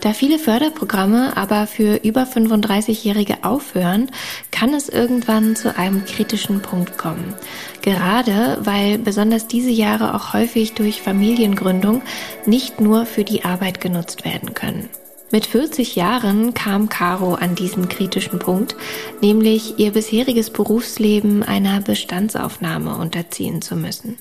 [0.00, 4.10] Da viele Förderprogramme aber für über 35-Jährige aufhören,
[4.52, 7.34] kann es irgendwann zu einem kritischen Punkt kommen.
[7.82, 12.02] Gerade weil besonders diese Jahre auch häufig durch Familiengründung
[12.46, 14.88] nicht nur für die Arbeit genutzt werden können.
[15.30, 18.76] Mit 40 Jahren kam Caro an diesen kritischen Punkt,
[19.20, 24.16] nämlich ihr bisheriges Berufsleben einer Bestandsaufnahme unterziehen zu müssen.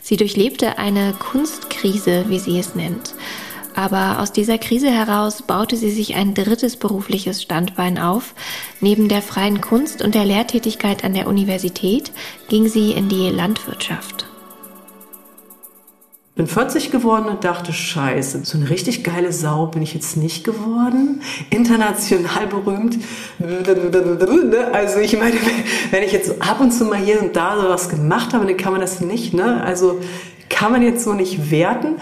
[0.00, 3.14] Sie durchlebte eine Kunstkrise, wie sie es nennt.
[3.78, 8.34] Aber aus dieser Krise heraus baute sie sich ein drittes berufliches Standbein auf.
[8.80, 12.10] Neben der freien Kunst und der Lehrtätigkeit an der Universität
[12.48, 14.26] ging sie in die Landwirtschaft.
[16.34, 20.42] Bin 40 geworden und dachte, scheiße, so eine richtig geile Sau bin ich jetzt nicht
[20.42, 21.22] geworden.
[21.50, 22.98] International berühmt.
[24.72, 25.36] Also ich meine,
[25.92, 28.72] wenn ich jetzt ab und zu mal hier und da sowas gemacht habe, dann kann
[28.72, 29.62] man das nicht, ne?
[29.62, 30.00] Also
[30.48, 32.00] kann man jetzt so nicht werten.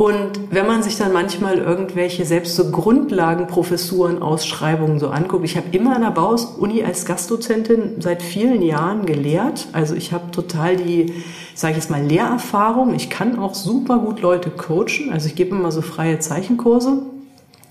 [0.00, 5.66] Und wenn man sich dann manchmal irgendwelche selbst so Grundlagenprofessuren, Ausschreibungen so anguckt, ich habe
[5.72, 9.68] immer an der Baus-Uni als Gastdozentin seit vielen Jahren gelehrt.
[9.72, 11.12] Also ich habe total die,
[11.54, 12.94] sage ich jetzt mal, Lehrerfahrung.
[12.94, 15.10] Ich kann auch super gut Leute coachen.
[15.12, 17.02] Also ich gebe immer so freie Zeichenkurse,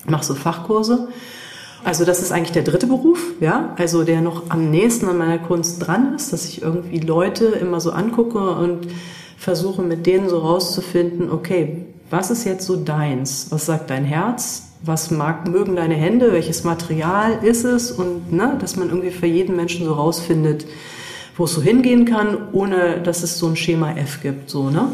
[0.05, 1.07] mache so Fachkurse.
[1.83, 5.39] Also das ist eigentlich der dritte Beruf, ja, also der noch am nächsten an meiner
[5.39, 8.85] Kunst dran ist, dass ich irgendwie Leute immer so angucke und
[9.35, 13.47] versuche mit denen so rauszufinden, okay, was ist jetzt so deins?
[13.49, 14.63] Was sagt dein Herz?
[14.81, 16.31] Was mag, mögen deine Hände?
[16.31, 17.91] Welches Material ist es?
[17.91, 20.65] Und ne, dass man irgendwie für jeden Menschen so rausfindet,
[21.35, 24.49] wo es so hingehen kann, ohne dass es so ein Schema F gibt.
[24.49, 24.91] So, ne?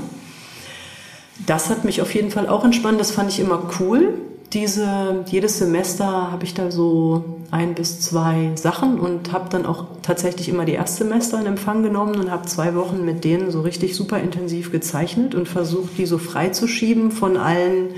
[1.45, 2.99] Das hat mich auf jeden Fall auch entspannt.
[2.99, 4.13] Das fand ich immer cool
[4.53, 9.85] diese, jedes Semester habe ich da so ein bis zwei Sachen und habe dann auch
[10.01, 13.95] tatsächlich immer die Erstsemester in Empfang genommen und habe zwei Wochen mit denen so richtig
[13.95, 17.89] super intensiv gezeichnet und versucht, die so freizuschieben von allen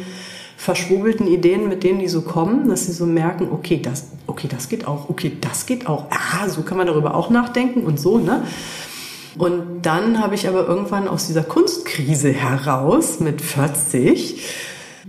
[0.58, 4.70] verschwurbelten Ideen, mit denen die so kommen, dass sie so merken, okay, das, okay, das
[4.70, 8.18] geht auch, okay, das geht auch, ah, so kann man darüber auch nachdenken und so,
[8.18, 8.44] ne?
[9.38, 14.42] Und dann habe ich aber irgendwann aus dieser Kunstkrise heraus mit 40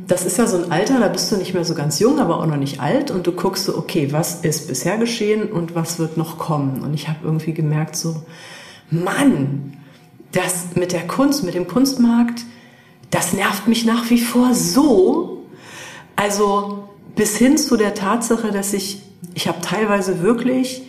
[0.07, 2.39] das ist ja so ein Alter, da bist du nicht mehr so ganz jung, aber
[2.39, 5.99] auch noch nicht alt und du guckst so, okay, was ist bisher geschehen und was
[5.99, 6.83] wird noch kommen?
[6.83, 8.23] Und ich habe irgendwie gemerkt so,
[8.91, 9.77] Mann,
[10.33, 12.45] das mit der Kunst, mit dem Kunstmarkt,
[13.11, 15.47] das nervt mich nach wie vor so.
[16.17, 19.03] Also bis hin zu der Tatsache, dass ich,
[19.35, 20.83] ich habe teilweise wirklich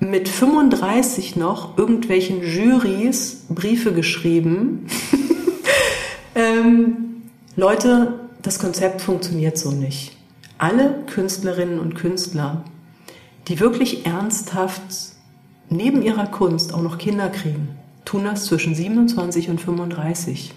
[0.00, 4.86] mit 35 noch irgendwelchen Jurys Briefe geschrieben.
[6.34, 7.03] ähm,
[7.56, 10.16] Leute, das Konzept funktioniert so nicht.
[10.58, 12.64] Alle Künstlerinnen und Künstler,
[13.46, 14.82] die wirklich ernsthaft
[15.68, 17.68] neben ihrer Kunst auch noch Kinder kriegen,
[18.04, 20.52] tun das zwischen 27 und 35.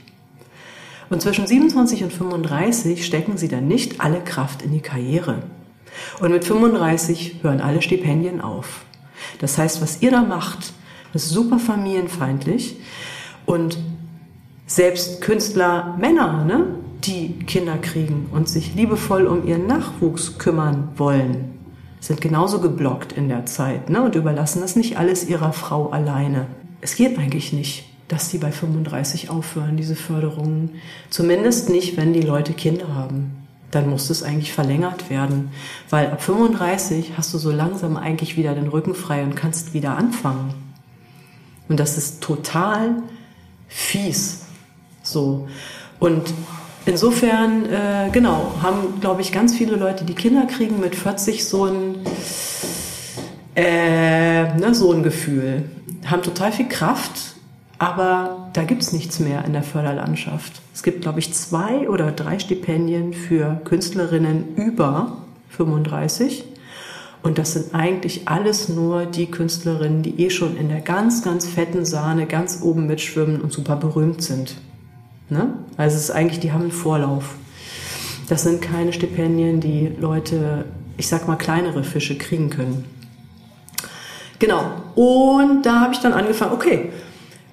[1.12, 5.44] Und zwischen 27 und 35 stecken sie dann nicht alle Kraft in die Karriere.
[6.20, 8.82] Und mit 35 hören alle Stipendien auf.
[9.40, 10.74] Das heißt, was ihr da macht,
[11.14, 12.78] ist super familienfeindlich.
[13.46, 13.78] Und
[14.66, 16.66] selbst Künstler, Männer, ne,
[17.04, 21.58] die Kinder kriegen und sich liebevoll um ihren Nachwuchs kümmern wollen,
[22.00, 26.48] sind genauso geblockt in der Zeit ne, und überlassen das nicht alles ihrer Frau alleine.
[26.82, 30.76] Es geht eigentlich nicht, dass die bei 35 aufhören, diese Förderungen.
[31.10, 33.48] Zumindest nicht, wenn die Leute Kinder haben.
[33.72, 35.50] Dann muss es eigentlich verlängert werden,
[35.90, 39.98] weil ab 35 hast du so langsam eigentlich wieder den Rücken frei und kannst wieder
[39.98, 40.54] anfangen.
[41.68, 43.04] Und das ist total
[43.68, 44.46] fies.
[45.04, 45.50] So.
[46.00, 46.34] Und
[46.88, 51.66] insofern, äh, genau, haben, glaube ich, ganz viele Leute, die Kinder kriegen, mit 40 so
[51.66, 51.96] ein,
[53.56, 55.66] äh, ne, so ein Gefühl.
[56.06, 57.36] Haben total viel Kraft,
[57.80, 60.62] aber da gibt es nichts mehr in der Förderlandschaft.
[60.74, 65.18] Es gibt, glaube ich, zwei oder drei Stipendien für Künstlerinnen über
[65.50, 66.44] 35.
[67.24, 71.46] Und das sind eigentlich alles nur die Künstlerinnen, die eh schon in der ganz, ganz
[71.46, 74.56] fetten Sahne ganz oben mitschwimmen und super berühmt sind.
[75.30, 75.54] Ne?
[75.76, 77.36] Also es ist eigentlich, die haben einen Vorlauf.
[78.30, 80.66] Das sind keine Stipendien, die Leute,
[80.98, 82.86] ich sag mal, kleinere Fische kriegen können.
[84.40, 84.72] Genau.
[84.96, 86.92] Und da habe ich dann angefangen, okay,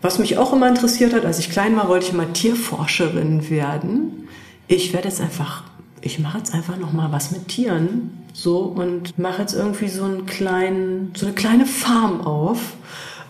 [0.02, 4.28] was mich auch immer interessiert hat, als ich klein war, wollte ich immer Tierforscherin werden.
[4.68, 5.64] Ich werde jetzt einfach,
[6.00, 10.04] ich mache jetzt einfach noch mal was mit Tieren, so und mache jetzt irgendwie so
[10.04, 12.74] einen kleinen, so eine kleine Farm auf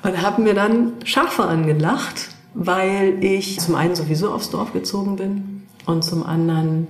[0.03, 5.63] und habe mir dann Schafe angelacht weil ich zum einen sowieso aufs Dorf gezogen bin
[5.87, 6.87] und zum anderen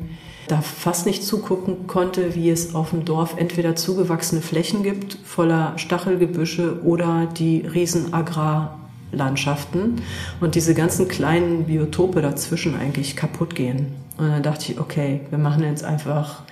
[0.46, 5.78] da fast nicht zugucken konnte, wie es auf dem Dorf entweder zugewachsene Flächen gibt, voller
[5.78, 10.02] Stachelgebüsche oder die riesen Agrarlandschaften
[10.40, 13.94] und diese ganzen kleinen Biotope dazwischen eigentlich kaputt gehen.
[14.18, 16.42] Und dann dachte ich, okay, wir machen jetzt einfach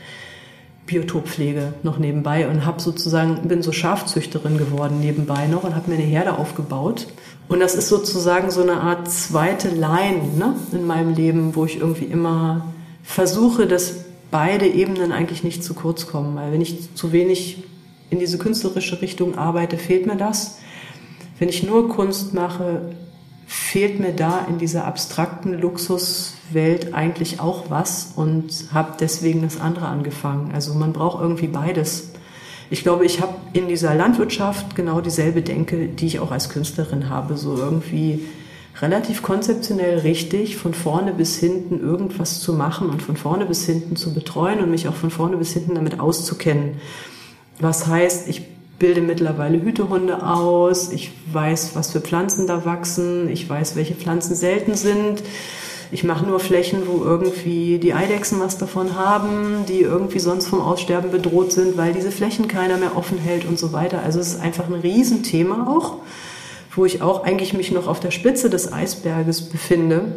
[0.86, 5.96] Biotoppflege noch nebenbei und habe sozusagen bin so Schafzüchterin geworden nebenbei noch und habe mir
[5.96, 7.06] eine Herde aufgebaut
[7.52, 11.78] und das ist sozusagen so eine Art zweite Line ne, in meinem Leben, wo ich
[11.78, 12.64] irgendwie immer
[13.02, 17.64] versuche, dass beide Ebenen eigentlich nicht zu kurz kommen, weil wenn ich zu wenig
[18.08, 20.60] in diese künstlerische Richtung arbeite, fehlt mir das.
[21.38, 22.94] Wenn ich nur Kunst mache,
[23.46, 29.88] fehlt mir da in dieser abstrakten Luxuswelt eigentlich auch was und habe deswegen das andere
[29.88, 30.52] angefangen.
[30.54, 32.11] Also man braucht irgendwie beides.
[32.72, 37.10] Ich glaube, ich habe in dieser Landwirtschaft genau dieselbe Denke, die ich auch als Künstlerin
[37.10, 37.36] habe.
[37.36, 38.24] So irgendwie
[38.80, 43.96] relativ konzeptionell richtig, von vorne bis hinten irgendwas zu machen und von vorne bis hinten
[43.96, 46.80] zu betreuen und mich auch von vorne bis hinten damit auszukennen.
[47.60, 48.40] Was heißt, ich
[48.78, 54.34] bilde mittlerweile Hütehunde aus, ich weiß, was für Pflanzen da wachsen, ich weiß, welche Pflanzen
[54.34, 55.22] selten sind.
[55.92, 60.62] Ich mache nur Flächen, wo irgendwie die Eidechsen was davon haben, die irgendwie sonst vom
[60.62, 64.00] Aussterben bedroht sind, weil diese Flächen keiner mehr offen hält und so weiter.
[64.02, 65.96] Also es ist einfach ein Riesenthema auch,
[66.74, 70.14] wo ich auch eigentlich mich noch auf der Spitze des Eisberges befinde.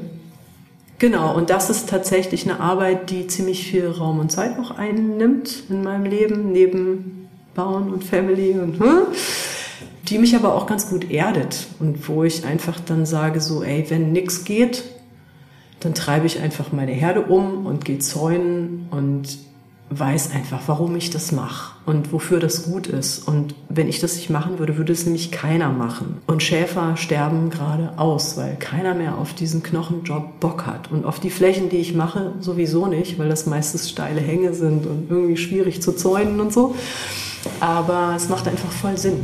[0.97, 5.63] Genau, und das ist tatsächlich eine Arbeit, die ziemlich viel Raum und Zeit noch einnimmt
[5.69, 8.99] in meinem Leben, neben Bauen und Family und hm,
[10.07, 13.85] die mich aber auch ganz gut erdet und wo ich einfach dann sage so, ey,
[13.89, 14.83] wenn nix geht,
[15.85, 19.37] dann treibe ich einfach meine Herde um und gehe zäunen und
[19.91, 23.27] weiß einfach, warum ich das mache und wofür das gut ist.
[23.27, 26.17] Und wenn ich das nicht machen würde, würde es nämlich keiner machen.
[26.25, 30.91] Und Schäfer sterben gerade aus, weil keiner mehr auf diesen Knochenjob Bock hat.
[30.91, 34.87] Und auf die Flächen, die ich mache, sowieso nicht, weil das meistens steile Hänge sind
[34.87, 36.73] und irgendwie schwierig zu zäunen und so.
[37.59, 39.19] Aber es macht einfach voll Sinn.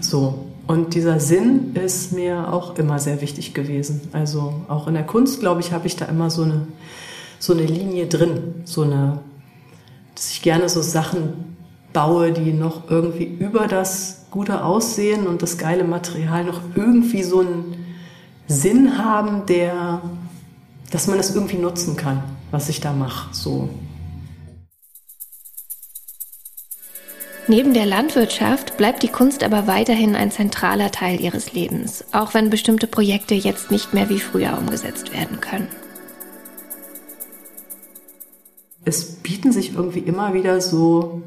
[0.00, 0.43] So.
[0.66, 4.00] Und dieser Sinn ist mir auch immer sehr wichtig gewesen.
[4.12, 6.66] Also auch in der Kunst, glaube ich, habe ich da immer so eine,
[7.38, 8.62] so eine Linie drin.
[8.64, 9.18] So eine,
[10.14, 11.56] dass ich gerne so Sachen
[11.92, 17.40] baue, die noch irgendwie über das gute Aussehen und das geile Material noch irgendwie so
[17.40, 17.76] einen
[18.48, 20.00] Sinn haben, der,
[20.90, 23.32] dass man es irgendwie nutzen kann, was ich da mache.
[23.32, 23.68] So.
[27.46, 32.48] Neben der Landwirtschaft bleibt die Kunst aber weiterhin ein zentraler Teil ihres Lebens, auch wenn
[32.48, 35.68] bestimmte Projekte jetzt nicht mehr wie früher umgesetzt werden können.
[38.86, 41.20] Es bieten sich irgendwie immer wieder so,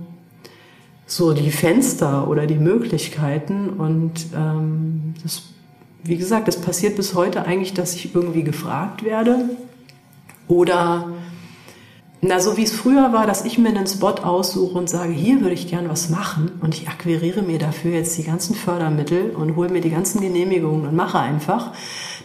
[1.06, 5.44] so die Fenster oder die Möglichkeiten und ähm, das,
[6.04, 9.50] wie gesagt, es passiert bis heute eigentlich, dass ich irgendwie gefragt werde
[10.48, 11.10] oder
[12.22, 15.42] na, so wie es früher war, dass ich mir einen Spot aussuche und sage, hier
[15.42, 19.56] würde ich gern was machen und ich akquiriere mir dafür jetzt die ganzen Fördermittel und
[19.56, 21.74] hole mir die ganzen Genehmigungen und mache einfach.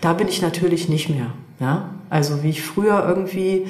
[0.01, 1.27] Da bin ich natürlich nicht mehr.
[1.61, 1.91] Ja?
[2.09, 3.67] Also wie ich früher irgendwie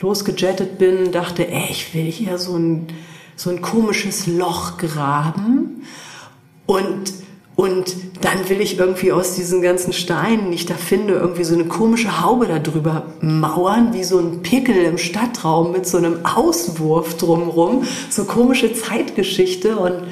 [0.00, 2.86] losgejettet bin, dachte, ey, ich will hier so ein,
[3.34, 5.82] so ein komisches Loch graben
[6.66, 7.12] und
[7.58, 11.54] und dann will ich irgendwie aus diesen ganzen Steinen, die ich da finde, irgendwie so
[11.54, 16.24] eine komische Haube da drüber mauern, wie so ein Pickel im Stadtraum mit so einem
[16.24, 17.82] Auswurf drumrum.
[18.10, 20.04] So komische Zeitgeschichte und,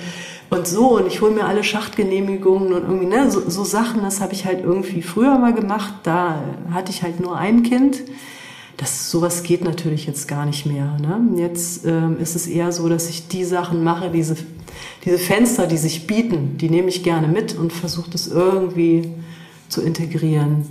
[0.50, 0.96] und so.
[0.96, 4.44] Und ich hole mir alle Schachtgenehmigungen und irgendwie, ne, so, so Sachen, das habe ich
[4.44, 5.94] halt irgendwie früher mal gemacht.
[6.02, 8.02] Da hatte ich halt nur ein Kind.
[8.76, 10.96] Das, sowas geht natürlich jetzt gar nicht mehr.
[11.00, 11.40] Ne?
[11.40, 14.34] Jetzt ähm, ist es eher so, dass ich die Sachen mache, diese
[15.04, 19.12] diese Fenster, die sich bieten, die nehme ich gerne mit und versuche das irgendwie
[19.68, 20.66] zu integrieren.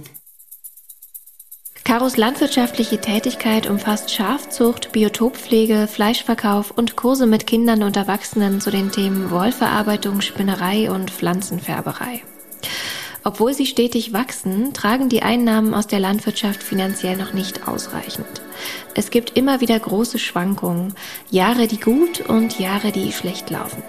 [1.85, 8.91] Karos landwirtschaftliche Tätigkeit umfasst Schafzucht, Biotoppflege, Fleischverkauf und Kurse mit Kindern und Erwachsenen zu den
[8.91, 12.23] Themen Wollverarbeitung, Spinnerei und Pflanzenfärberei.
[13.23, 18.41] Obwohl sie stetig wachsen, tragen die Einnahmen aus der Landwirtschaft finanziell noch nicht ausreichend.
[18.93, 20.93] Es gibt immer wieder große Schwankungen,
[21.29, 23.83] Jahre, die gut und Jahre, die schlecht laufen.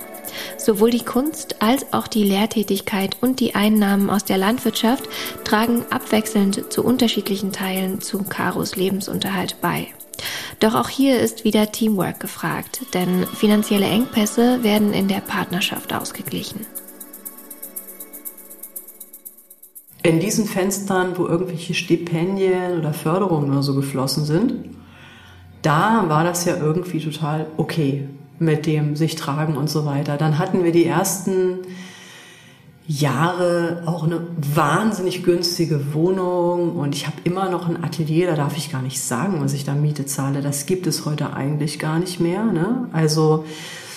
[0.58, 5.08] Sowohl die Kunst als auch die Lehrtätigkeit und die Einnahmen aus der Landwirtschaft
[5.44, 9.88] tragen abwechselnd zu unterschiedlichen Teilen zu Karos Lebensunterhalt bei.
[10.60, 16.66] Doch auch hier ist wieder Teamwork gefragt, denn finanzielle Engpässe werden in der Partnerschaft ausgeglichen.
[20.06, 24.54] In diesen Fenstern, wo irgendwelche Stipendien oder Förderungen oder so geflossen sind,
[25.62, 30.16] da war das ja irgendwie total okay mit dem sich tragen und so weiter.
[30.16, 31.58] Dann hatten wir die ersten
[32.86, 34.20] Jahre auch eine
[34.54, 39.00] wahnsinnig günstige Wohnung und ich habe immer noch ein Atelier, da darf ich gar nicht
[39.00, 40.40] sagen, was ich da Miete zahle.
[40.40, 42.44] Das gibt es heute eigentlich gar nicht mehr.
[42.44, 42.88] Ne?
[42.92, 43.44] Also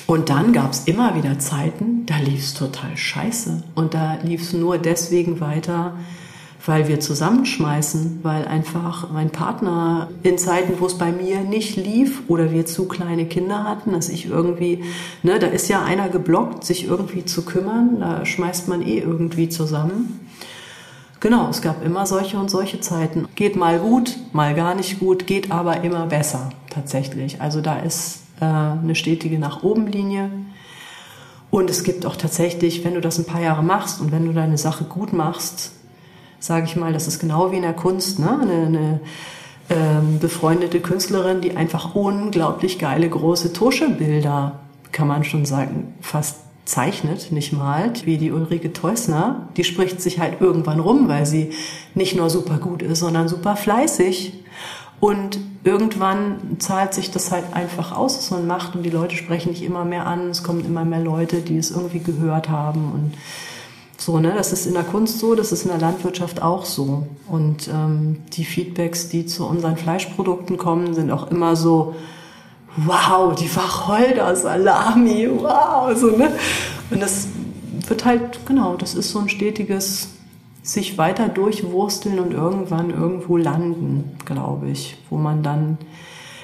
[0.10, 4.42] und dann gab es immer wieder Zeiten, da lief es total scheiße und da lief
[4.42, 5.94] es nur deswegen weiter,
[6.66, 12.24] weil wir zusammenschmeißen, weil einfach mein Partner in Zeiten, wo es bei mir nicht lief
[12.28, 14.84] oder wir zu kleine Kinder hatten, dass ich irgendwie,
[15.22, 19.48] ne, da ist ja einer geblockt, sich irgendwie zu kümmern, da schmeißt man eh irgendwie
[19.48, 20.28] zusammen.
[21.20, 23.28] Genau, es gab immer solche und solche Zeiten.
[23.36, 27.42] Geht mal gut, mal gar nicht gut, geht aber immer besser tatsächlich.
[27.42, 30.32] Also da ist eine stetige nach oben Linie.
[31.52, 34.34] Und es gibt auch tatsächlich, wenn du das ein paar Jahre machst und wenn du
[34.34, 35.72] deine Sache gut machst,
[36.40, 38.40] sage ich mal, das ist genau wie in der Kunst, ne?
[38.42, 39.00] eine, eine
[39.70, 44.60] ähm, befreundete Künstlerin, die einfach unglaublich geile große Tuschebilder,
[44.92, 49.50] kann man schon sagen, fast zeichnet, nicht malt, wie die Ulrike Teusner.
[49.58, 51.52] Die spricht sich halt irgendwann rum, weil sie
[51.96, 54.34] nicht nur super gut ist, sondern super fleißig.
[55.00, 59.52] Und irgendwann zahlt sich das halt einfach aus, was man macht und die Leute sprechen
[59.52, 60.30] nicht immer mehr an.
[60.30, 63.14] Es kommen immer mehr Leute, die es irgendwie gehört haben und
[63.98, 64.34] so, ne?
[64.36, 67.08] Das ist in der Kunst so, das ist in der Landwirtschaft auch so.
[67.28, 71.96] Und ähm, die Feedbacks, die zu unseren Fleischprodukten kommen, sind auch immer so,
[72.78, 76.32] wow, die Wacholder Salami, wow, so, ne?
[76.90, 77.28] Und das
[77.88, 80.10] wird halt, genau, das ist so ein stetiges
[80.74, 85.78] sich weiter durchwursteln und irgendwann irgendwo landen, glaube ich, wo man dann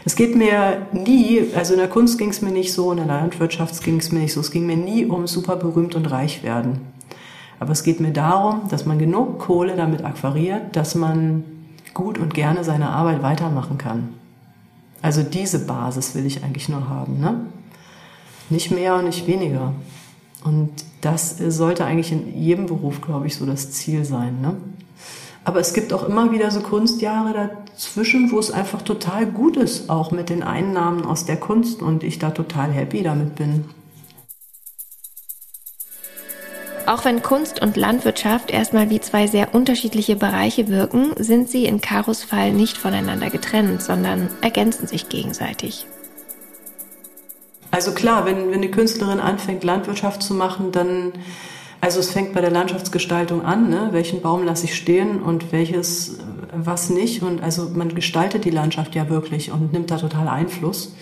[0.07, 3.07] es geht mir nie, also in der Kunst ging es mir nicht so, in der
[3.07, 6.43] Landwirtschaft ging es mir nicht so, es ging mir nie um super berühmt und reich
[6.43, 6.81] werden.
[7.59, 11.43] Aber es geht mir darum, dass man genug Kohle damit akquiriert, dass man
[11.95, 14.13] gut und gerne seine Arbeit weitermachen kann.
[15.01, 17.19] Also diese Basis will ich eigentlich nur haben.
[17.19, 17.47] Ne?
[18.51, 19.73] Nicht mehr und nicht weniger.
[20.43, 20.69] Und
[21.05, 24.41] das sollte eigentlich in jedem Beruf, glaube ich, so das Ziel sein.
[24.41, 24.55] Ne?
[25.43, 29.91] Aber es gibt auch immer wieder so Kunstjahre dazwischen, wo es einfach total gut ist,
[29.91, 33.65] auch mit den Einnahmen aus der Kunst und ich da total happy damit bin.
[36.87, 41.81] Auch wenn Kunst und Landwirtschaft erstmal wie zwei sehr unterschiedliche Bereiche wirken, sind sie in
[41.81, 45.87] Karos Fall nicht voneinander getrennt, sondern ergänzen sich gegenseitig.
[47.75, 51.11] Also klar, wenn, wenn eine Künstlerin anfängt, Landwirtschaft zu machen, dann,
[51.81, 53.89] also es fängt bei der Landschaftsgestaltung an, ne?
[53.91, 56.19] welchen Baum lasse ich stehen und welches,
[56.55, 57.21] was nicht.
[57.21, 60.95] Und also man gestaltet die Landschaft ja wirklich und nimmt da total Einfluss.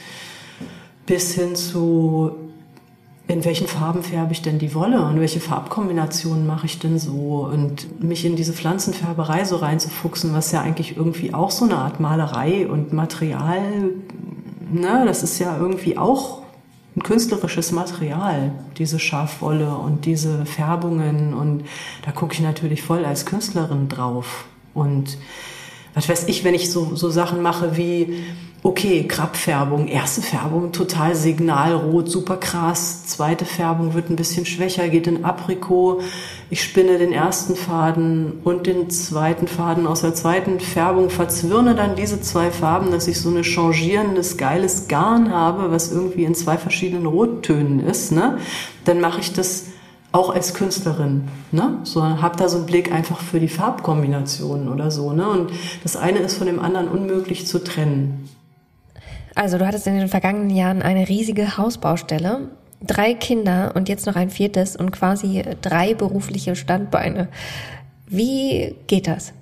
[1.05, 2.31] Bis hin zu
[3.27, 7.47] in welchen Farben färbe ich denn die Wolle und welche Farbkombinationen mache ich denn so
[7.51, 11.99] und mich in diese Pflanzenfärberei so reinzufuchsen, was ja eigentlich irgendwie auch so eine Art
[11.99, 13.61] Malerei und Material,
[14.71, 16.42] ne, das ist ja irgendwie auch
[16.95, 21.33] ein künstlerisches Material, diese Schafwolle und diese Färbungen.
[21.33, 21.65] Und
[22.05, 24.45] da gucke ich natürlich voll als Künstlerin drauf.
[24.73, 25.17] Und
[25.93, 28.23] was weiß ich, wenn ich so, so Sachen mache wie
[28.63, 33.05] okay, Krabfärbung, erste Färbung total signalrot, super krass.
[33.05, 36.01] Zweite Färbung wird ein bisschen schwächer, geht in Aprikot.
[36.49, 41.97] Ich spinne den ersten Faden und den zweiten Faden aus der zweiten Färbung, verzwirne dann
[41.97, 46.57] diese zwei Farben, dass ich so eine changierendes, geiles Garn habe, was irgendwie in zwei
[46.57, 48.13] verschiedenen Rottönen ist.
[48.13, 48.37] Ne?
[48.85, 49.65] Dann mache ich das
[50.13, 51.79] auch als Künstlerin, ne?
[51.83, 55.27] So hab da so einen Blick einfach für die Farbkombinationen oder so, ne?
[55.27, 58.29] Und das eine ist von dem anderen unmöglich zu trennen.
[59.35, 64.15] Also du hattest in den vergangenen Jahren eine riesige Hausbaustelle, drei Kinder und jetzt noch
[64.15, 67.27] ein viertes und quasi drei berufliche Standbeine.
[68.07, 69.33] Wie geht das?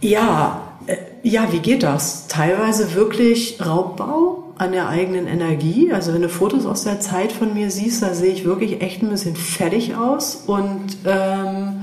[0.00, 2.28] Ja, äh, ja, wie geht das?
[2.28, 5.92] Teilweise wirklich Raubbau an der eigenen Energie.
[5.92, 9.02] Also wenn du Fotos aus der Zeit von mir siehst, da sehe ich wirklich echt
[9.02, 11.80] ein bisschen fertig aus und ähm,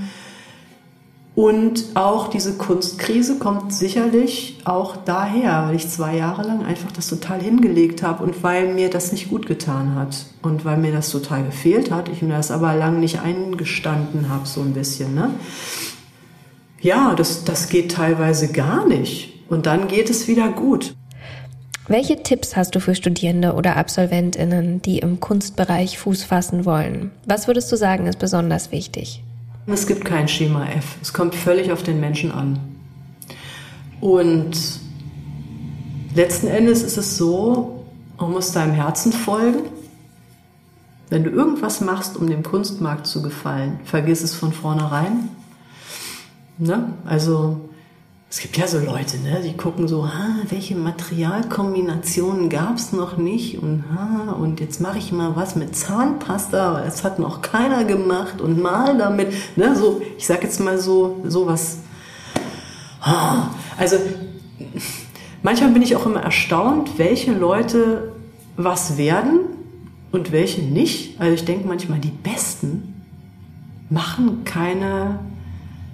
[1.36, 7.08] und auch diese Kunstkrise kommt sicherlich auch daher, weil ich zwei Jahre lang einfach das
[7.08, 11.10] total hingelegt habe und weil mir das nicht gut getan hat und weil mir das
[11.10, 12.08] total gefehlt hat.
[12.08, 15.16] Ich mir das aber lang nicht eingestanden habe, so ein bisschen.
[15.16, 15.32] Ne?
[16.82, 19.34] Ja, das, das geht teilweise gar nicht.
[19.50, 20.96] Und dann geht es wieder gut.
[21.88, 27.12] Welche Tipps hast du für Studierende oder Absolventinnen, die im Kunstbereich Fuß fassen wollen?
[27.26, 29.22] Was würdest du sagen, ist besonders wichtig?
[29.68, 30.96] Es gibt kein Schema F.
[31.02, 32.60] Es kommt völlig auf den Menschen an.
[34.00, 34.52] Und
[36.16, 37.86] letzten Endes ist es so,
[38.18, 39.64] man muss deinem Herzen folgen.
[41.10, 45.30] Wenn du irgendwas machst, um dem Kunstmarkt zu gefallen, vergiss es von vornherein.
[46.58, 46.94] Ne?
[47.06, 47.60] Also
[48.34, 53.16] es gibt ja so Leute, ne, die gucken so, ha, welche Materialkombinationen gab es noch
[53.16, 57.44] nicht und ha, und jetzt mache ich mal was mit Zahnpasta, weil es hat noch
[57.44, 61.78] keiner gemacht und mal damit, ne, so, ich sag jetzt mal so, sowas.
[63.78, 63.98] Also
[65.44, 68.14] manchmal bin ich auch immer erstaunt, welche Leute
[68.58, 69.42] was werden
[70.12, 71.22] und welche nicht.
[71.22, 72.96] Also ich denke manchmal, die Besten
[73.92, 75.20] machen keine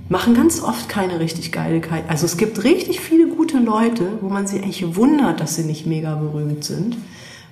[0.10, 2.10] machen ganz oft keine richtig geile Karriere.
[2.10, 5.86] Also es gibt richtig viele gute Leute, wo man sich eigentlich wundert, dass sie nicht
[5.86, 6.98] mega berühmt sind,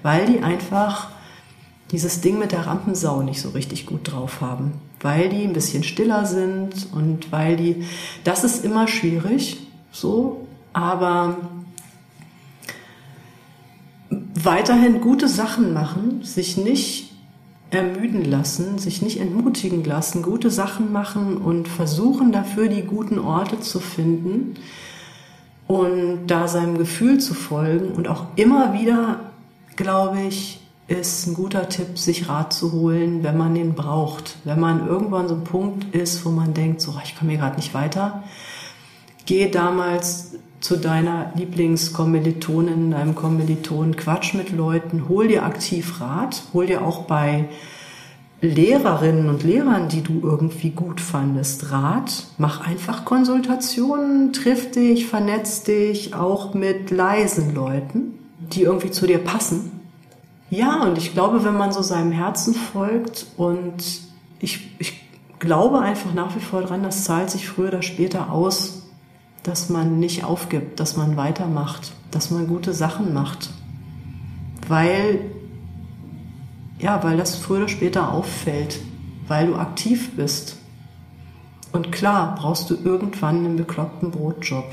[0.01, 1.09] weil die einfach
[1.91, 5.83] dieses Ding mit der Rampensau nicht so richtig gut drauf haben, weil die ein bisschen
[5.83, 7.85] stiller sind und weil die,
[8.23, 9.57] das ist immer schwierig,
[9.91, 11.37] so, aber
[14.09, 17.06] weiterhin gute Sachen machen, sich nicht
[17.69, 23.59] ermüden lassen, sich nicht entmutigen lassen, gute Sachen machen und versuchen dafür die guten Orte
[23.59, 24.55] zu finden
[25.67, 29.19] und da seinem Gefühl zu folgen und auch immer wieder,
[29.75, 34.37] glaube ich, ist ein guter Tipp, sich Rat zu holen, wenn man den braucht.
[34.45, 37.57] Wenn man irgendwann so ein Punkt ist, wo man denkt, so, ich komme hier gerade
[37.57, 38.23] nicht weiter,
[39.25, 46.65] geh damals zu deiner Lieblingskommilitonin, deinem Kommiliton, quatsch mit Leuten, hol dir aktiv Rat, hol
[46.65, 47.45] dir auch bei
[48.41, 52.27] Lehrerinnen und Lehrern, die du irgendwie gut fandest, Rat.
[52.37, 59.17] Mach einfach Konsultationen, triff dich, vernetz dich auch mit leisen Leuten, die irgendwie zu dir
[59.17, 59.71] passen.
[60.49, 63.83] Ja, und ich glaube, wenn man so seinem Herzen folgt und
[64.39, 65.01] ich, ich
[65.39, 68.86] glaube einfach nach wie vor dran, das zahlt sich früher oder später aus,
[69.47, 73.49] dass man nicht aufgibt, dass man weitermacht, dass man gute Sachen macht.
[74.67, 75.21] Weil,
[76.79, 78.81] ja, weil das früher oder später auffällt,
[79.29, 80.57] weil du aktiv bist.
[81.71, 84.65] Und klar, brauchst du irgendwann einen bekloppten Brotjob.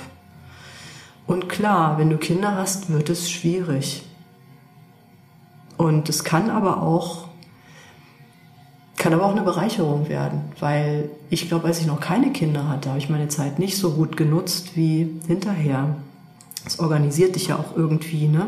[1.28, 4.04] Und klar, wenn du Kinder hast, wird es schwierig.
[5.76, 7.28] Und es kann aber auch
[8.96, 12.90] kann aber auch eine Bereicherung werden, weil ich glaube, als ich noch keine Kinder hatte,
[12.90, 15.96] habe ich meine Zeit nicht so gut genutzt wie hinterher.
[16.66, 18.46] Es organisiert dich ja auch irgendwie, ne?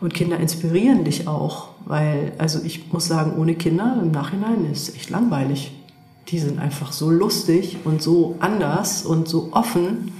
[0.00, 4.94] Und Kinder inspirieren dich auch, weil, also ich muss sagen, ohne Kinder im Nachhinein ist
[4.94, 5.72] echt langweilig.
[6.28, 10.12] Die sind einfach so lustig und so anders und so offen.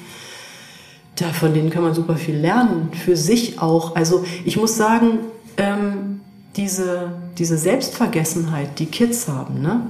[1.14, 3.94] Da, von denen kann man super viel lernen, für sich auch.
[3.94, 5.20] Also ich muss sagen,
[5.56, 6.20] ähm,
[6.58, 9.86] diese, diese Selbstvergessenheit, die Kids haben, ne,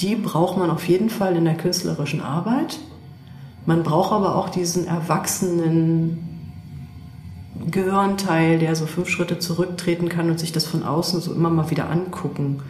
[0.00, 2.78] die braucht man auf jeden Fall in der künstlerischen Arbeit.
[3.66, 6.24] Man braucht aber auch diesen erwachsenen
[7.70, 11.70] Gehirnteil, der so fünf Schritte zurücktreten kann und sich das von außen so immer mal
[11.70, 12.62] wieder angucken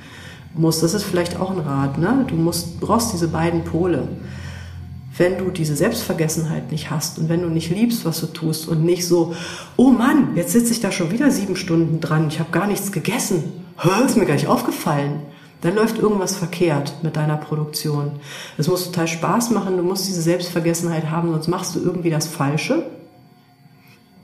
[0.55, 0.81] muss.
[0.81, 1.99] Das ist vielleicht auch ein Rat.
[1.99, 2.25] Ne?
[2.27, 4.09] Du musst, brauchst diese beiden Pole
[5.19, 8.85] wenn du diese Selbstvergessenheit nicht hast und wenn du nicht liebst, was du tust und
[8.85, 9.35] nicht so,
[9.77, 12.93] oh Mann, jetzt sitze ich da schon wieder sieben Stunden dran, ich habe gar nichts
[12.93, 13.45] gegessen,
[13.81, 15.21] Hör, ist mir gar nicht aufgefallen.
[15.61, 18.13] Dann läuft irgendwas verkehrt mit deiner Produktion.
[18.59, 22.27] Es muss total Spaß machen, du musst diese Selbstvergessenheit haben, sonst machst du irgendwie das
[22.27, 22.87] Falsche.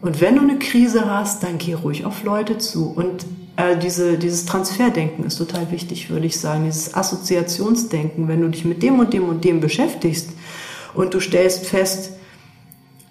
[0.00, 2.90] Und wenn du eine Krise hast, dann geh ruhig auf Leute zu.
[2.90, 3.26] Und
[3.56, 6.64] äh, diese, dieses Transferdenken ist total wichtig, würde ich sagen.
[6.64, 10.30] Dieses Assoziationsdenken, wenn du dich mit dem und dem und dem beschäftigst,
[10.94, 12.12] und du stellst fest,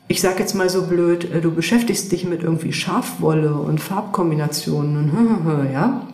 [0.08, 5.10] ich sag jetzt mal so blöd, äh, du beschäftigst dich mit irgendwie Schafwolle und Farbkombinationen
[5.10, 6.08] und ja,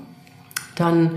[0.75, 1.11] dann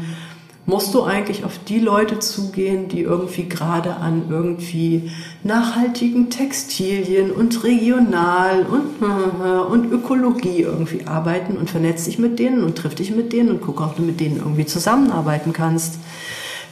[0.65, 5.11] musst du eigentlich auf die Leute zugehen, die irgendwie gerade an irgendwie
[5.43, 9.03] nachhaltigen Textilien und regional und,
[9.71, 13.61] und Ökologie irgendwie arbeiten und vernetzt dich mit denen und triff dich mit denen und
[13.61, 15.99] guck, ob du mit denen irgendwie zusammenarbeiten kannst.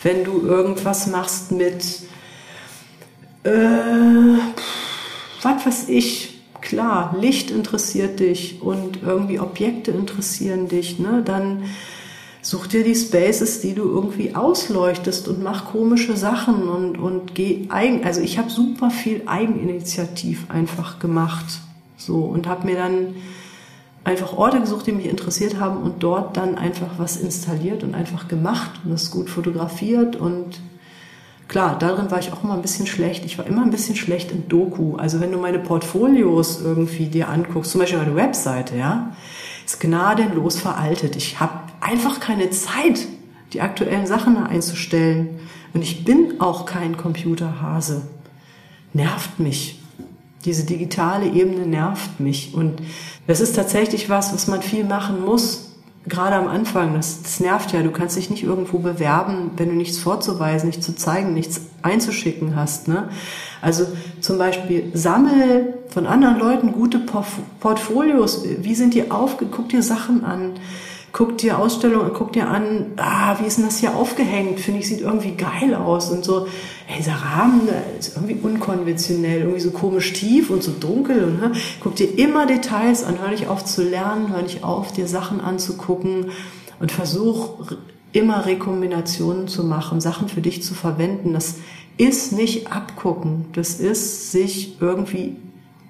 [0.02, 2.09] Wenn du irgendwas machst mit
[3.44, 4.38] äh,
[5.42, 11.22] was weiß ich, klar, Licht interessiert dich und irgendwie Objekte interessieren dich, ne?
[11.24, 11.64] Dann
[12.42, 17.66] such dir die Spaces, die du irgendwie ausleuchtest und mach komische Sachen und, und geh
[17.68, 21.44] eigen, also ich habe super viel Eigeninitiativ einfach gemacht,
[21.96, 23.14] so und habe mir dann
[24.04, 28.28] einfach Orte gesucht, die mich interessiert haben und dort dann einfach was installiert und einfach
[28.28, 30.60] gemacht und das gut fotografiert und
[31.50, 33.24] Klar, darin war ich auch immer ein bisschen schlecht.
[33.24, 34.94] Ich war immer ein bisschen schlecht in Doku.
[34.94, 39.16] Also wenn du meine Portfolios irgendwie dir anguckst, zum Beispiel meine Webseite, ja,
[39.66, 41.16] ist gnadenlos veraltet.
[41.16, 43.04] Ich habe einfach keine Zeit,
[43.52, 45.40] die aktuellen Sachen einzustellen.
[45.74, 48.02] Und ich bin auch kein Computerhase.
[48.92, 49.82] Nervt mich.
[50.44, 52.54] Diese digitale Ebene nervt mich.
[52.54, 52.80] Und
[53.26, 55.69] das ist tatsächlich was, was man viel machen muss,
[56.06, 59.74] gerade am Anfang, das, das nervt ja, du kannst dich nicht irgendwo bewerben, wenn du
[59.74, 62.88] nichts vorzuweisen, nichts zu zeigen, nichts einzuschicken hast.
[62.88, 63.08] Ne?
[63.60, 63.86] Also
[64.20, 67.00] zum Beispiel sammel von anderen Leuten gute
[67.60, 68.44] Portfolios.
[68.60, 69.46] Wie sind die aufge...
[69.46, 70.54] Guck dir Sachen an.
[71.12, 74.60] Guck dir Ausstellungen, guck dir an, ah, wie ist denn das hier aufgehängt?
[74.60, 76.46] Finde ich, sieht irgendwie geil aus und so.
[76.90, 77.68] Ey, dieser Rahmen
[77.98, 81.24] ist irgendwie unkonventionell, irgendwie so komisch tief und so dunkel.
[81.24, 81.52] Und, ne?
[81.80, 85.40] Guck dir immer Details an, hör nicht auf zu lernen, hör nicht auf, dir Sachen
[85.40, 86.30] anzugucken
[86.80, 87.72] und versuch
[88.12, 91.32] immer Rekombinationen zu machen, Sachen für dich zu verwenden.
[91.32, 91.56] Das
[91.96, 95.36] ist nicht abgucken, das ist sich irgendwie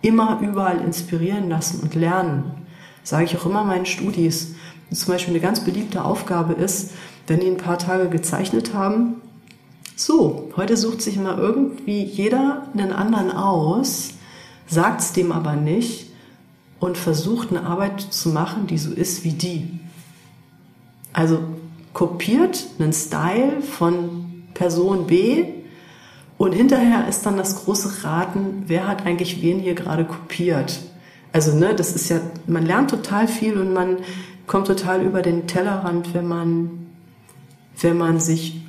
[0.03, 2.67] immer überall inspirieren lassen und lernen.
[3.05, 4.55] sage ich auch immer meinen Studis.
[4.91, 6.91] Und zum Beispiel eine ganz beliebte Aufgabe ist,
[7.27, 9.23] wenn die ein paar Tage gezeichnet haben,
[10.01, 14.15] so, heute sucht sich immer irgendwie jeder einen anderen aus,
[14.67, 16.11] sagt es dem aber nicht
[16.79, 19.79] und versucht eine Arbeit zu machen, die so ist wie die.
[21.13, 21.41] Also
[21.93, 25.45] kopiert einen Style von Person B
[26.39, 30.81] und hinterher ist dann das große Raten, wer hat eigentlich wen hier gerade kopiert.
[31.33, 33.99] Also, ne, das ist ja, man lernt total viel und man
[34.47, 36.87] kommt total über den Tellerrand, wenn man,
[37.79, 38.61] wenn man sich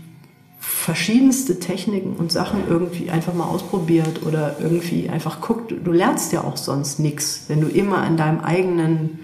[0.62, 5.74] verschiedenste Techniken und Sachen irgendwie einfach mal ausprobiert oder irgendwie einfach guckt.
[5.84, 9.20] Du lernst ja auch sonst nichts, wenn du immer an deinem eigenen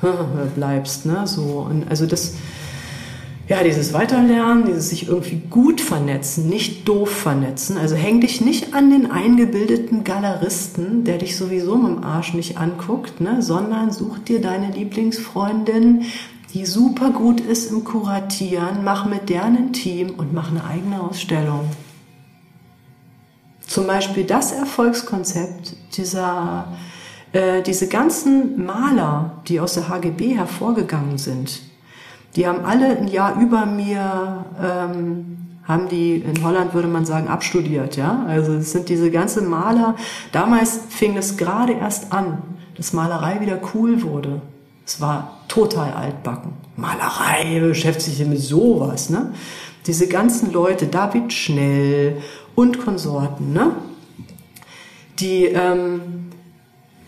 [0.54, 1.66] bleibst, ne, so.
[1.68, 2.34] Und also das,
[3.48, 7.76] ja, dieses Weiterlernen, dieses sich irgendwie gut vernetzen, nicht doof vernetzen.
[7.76, 12.56] Also häng dich nicht an den eingebildeten Galeristen, der dich sowieso mit dem Arsch nicht
[12.56, 16.02] anguckt, ne, sondern such dir deine Lieblingsfreundin,
[16.56, 21.02] die super gut ist im Kuratieren, mach mit der ein Team und mach eine eigene
[21.02, 21.68] Ausstellung.
[23.60, 26.68] Zum Beispiel das Erfolgskonzept dieser,
[27.32, 31.60] äh, diese ganzen Maler, die aus der HGB hervorgegangen sind,
[32.36, 37.28] die haben alle ein Jahr über mir, ähm, haben die, in Holland würde man sagen,
[37.28, 38.24] abstudiert, ja.
[38.26, 39.94] Also es sind diese ganzen Maler.
[40.32, 42.38] Damals fing es gerade erst an,
[42.78, 44.40] dass Malerei wieder cool wurde.
[44.86, 46.52] Es war total altbacken.
[46.76, 49.34] Malerei beschäftigt sich mit sowas, ne?
[49.86, 52.22] Diese ganzen Leute, David Schnell
[52.54, 53.72] und Konsorten, ne?
[55.18, 56.30] Die, ähm,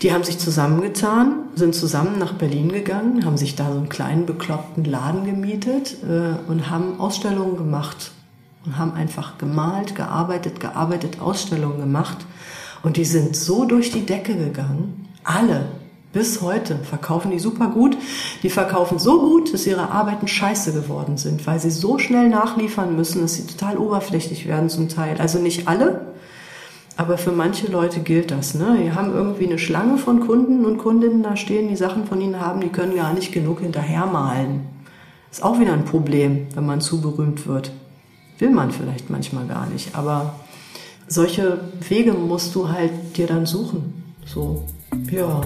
[0.01, 4.25] die haben sich zusammengetan, sind zusammen nach Berlin gegangen, haben sich da so einen kleinen
[4.25, 8.11] bekloppten Laden gemietet äh, und haben Ausstellungen gemacht
[8.65, 12.17] und haben einfach gemalt, gearbeitet, gearbeitet, Ausstellungen gemacht.
[12.83, 15.65] Und die sind so durch die Decke gegangen, alle,
[16.11, 17.97] bis heute verkaufen die super gut.
[18.41, 22.95] Die verkaufen so gut, dass ihre Arbeiten scheiße geworden sind, weil sie so schnell nachliefern
[22.95, 25.17] müssen, dass sie total oberflächlich werden zum Teil.
[25.19, 26.13] Also nicht alle,
[26.97, 28.55] aber für manche Leute gilt das.
[28.55, 28.77] Ne?
[28.83, 32.39] Die haben irgendwie eine Schlange von Kunden und Kundinnen da stehen, die Sachen von ihnen
[32.39, 34.61] haben, die können gar nicht genug hinterhermalen.
[35.31, 37.71] Ist auch wieder ein Problem, wenn man zu berühmt wird.
[38.39, 40.35] Will man vielleicht manchmal gar nicht, aber
[41.07, 44.15] solche Wege musst du halt dir dann suchen.
[44.25, 44.65] So,
[45.11, 45.41] ja.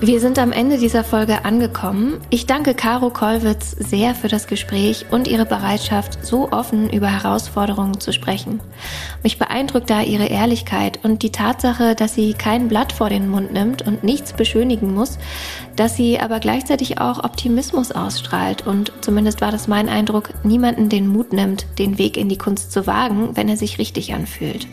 [0.00, 2.20] Wir sind am Ende dieser Folge angekommen.
[2.28, 7.98] Ich danke Caro Kollwitz sehr für das Gespräch und ihre Bereitschaft, so offen über Herausforderungen
[7.98, 8.60] zu sprechen.
[9.22, 13.54] Mich beeindruckt da ihre Ehrlichkeit und die Tatsache, dass sie kein Blatt vor den Mund
[13.54, 15.18] nimmt und nichts beschönigen muss,
[15.76, 21.08] dass sie aber gleichzeitig auch Optimismus ausstrahlt und zumindest war das mein Eindruck, niemanden den
[21.08, 24.66] Mut nimmt, den Weg in die Kunst zu wagen, wenn er sich richtig anfühlt.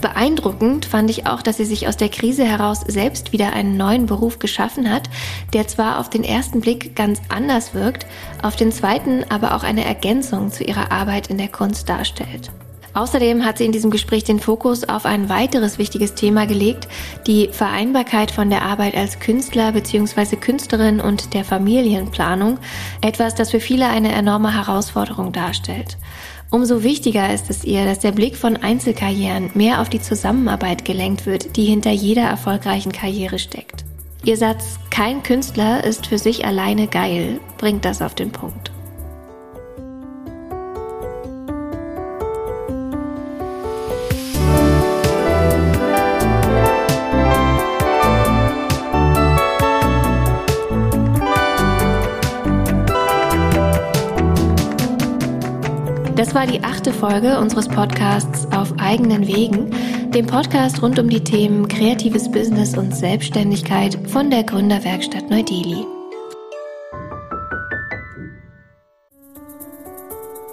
[0.00, 4.06] Beeindruckend fand ich auch, dass sie sich aus der Krise heraus selbst wieder einen neuen
[4.06, 5.10] Beruf geschaffen hat,
[5.52, 8.06] der zwar auf den ersten Blick ganz anders wirkt,
[8.42, 12.50] auf den zweiten aber auch eine Ergänzung zu ihrer Arbeit in der Kunst darstellt.
[12.94, 16.88] Außerdem hat sie in diesem Gespräch den Fokus auf ein weiteres wichtiges Thema gelegt,
[17.26, 20.36] die Vereinbarkeit von der Arbeit als Künstler bzw.
[20.36, 22.58] Künstlerin und der Familienplanung,
[23.00, 25.96] etwas, das für viele eine enorme Herausforderung darstellt.
[26.50, 31.24] Umso wichtiger ist es ihr, dass der Blick von Einzelkarrieren mehr auf die Zusammenarbeit gelenkt
[31.24, 33.84] wird, die hinter jeder erfolgreichen Karriere steckt.
[34.24, 38.72] Ihr Satz Kein Künstler ist für sich alleine geil bringt das auf den Punkt.
[56.20, 59.70] Das war die achte Folge unseres Podcasts Auf eigenen Wegen,
[60.10, 65.86] dem Podcast rund um die Themen kreatives Business und Selbstständigkeit von der Gründerwerkstatt Neu-Delhi.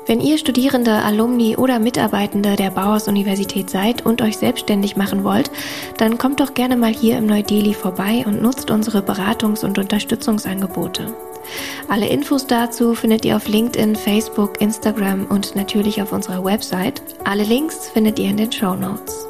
[0.06, 5.52] Wenn ihr Studierende, Alumni oder Mitarbeitende der Bauhaus-Universität seid und euch selbstständig machen wollt,
[5.98, 11.14] dann kommt doch gerne mal hier im Neu-Delhi vorbei und nutzt unsere Beratungs- und Unterstützungsangebote.
[11.88, 17.02] Alle Infos dazu findet ihr auf LinkedIn, Facebook, Instagram und natürlich auf unserer Website.
[17.24, 19.28] Alle Links findet ihr in den Show Notes.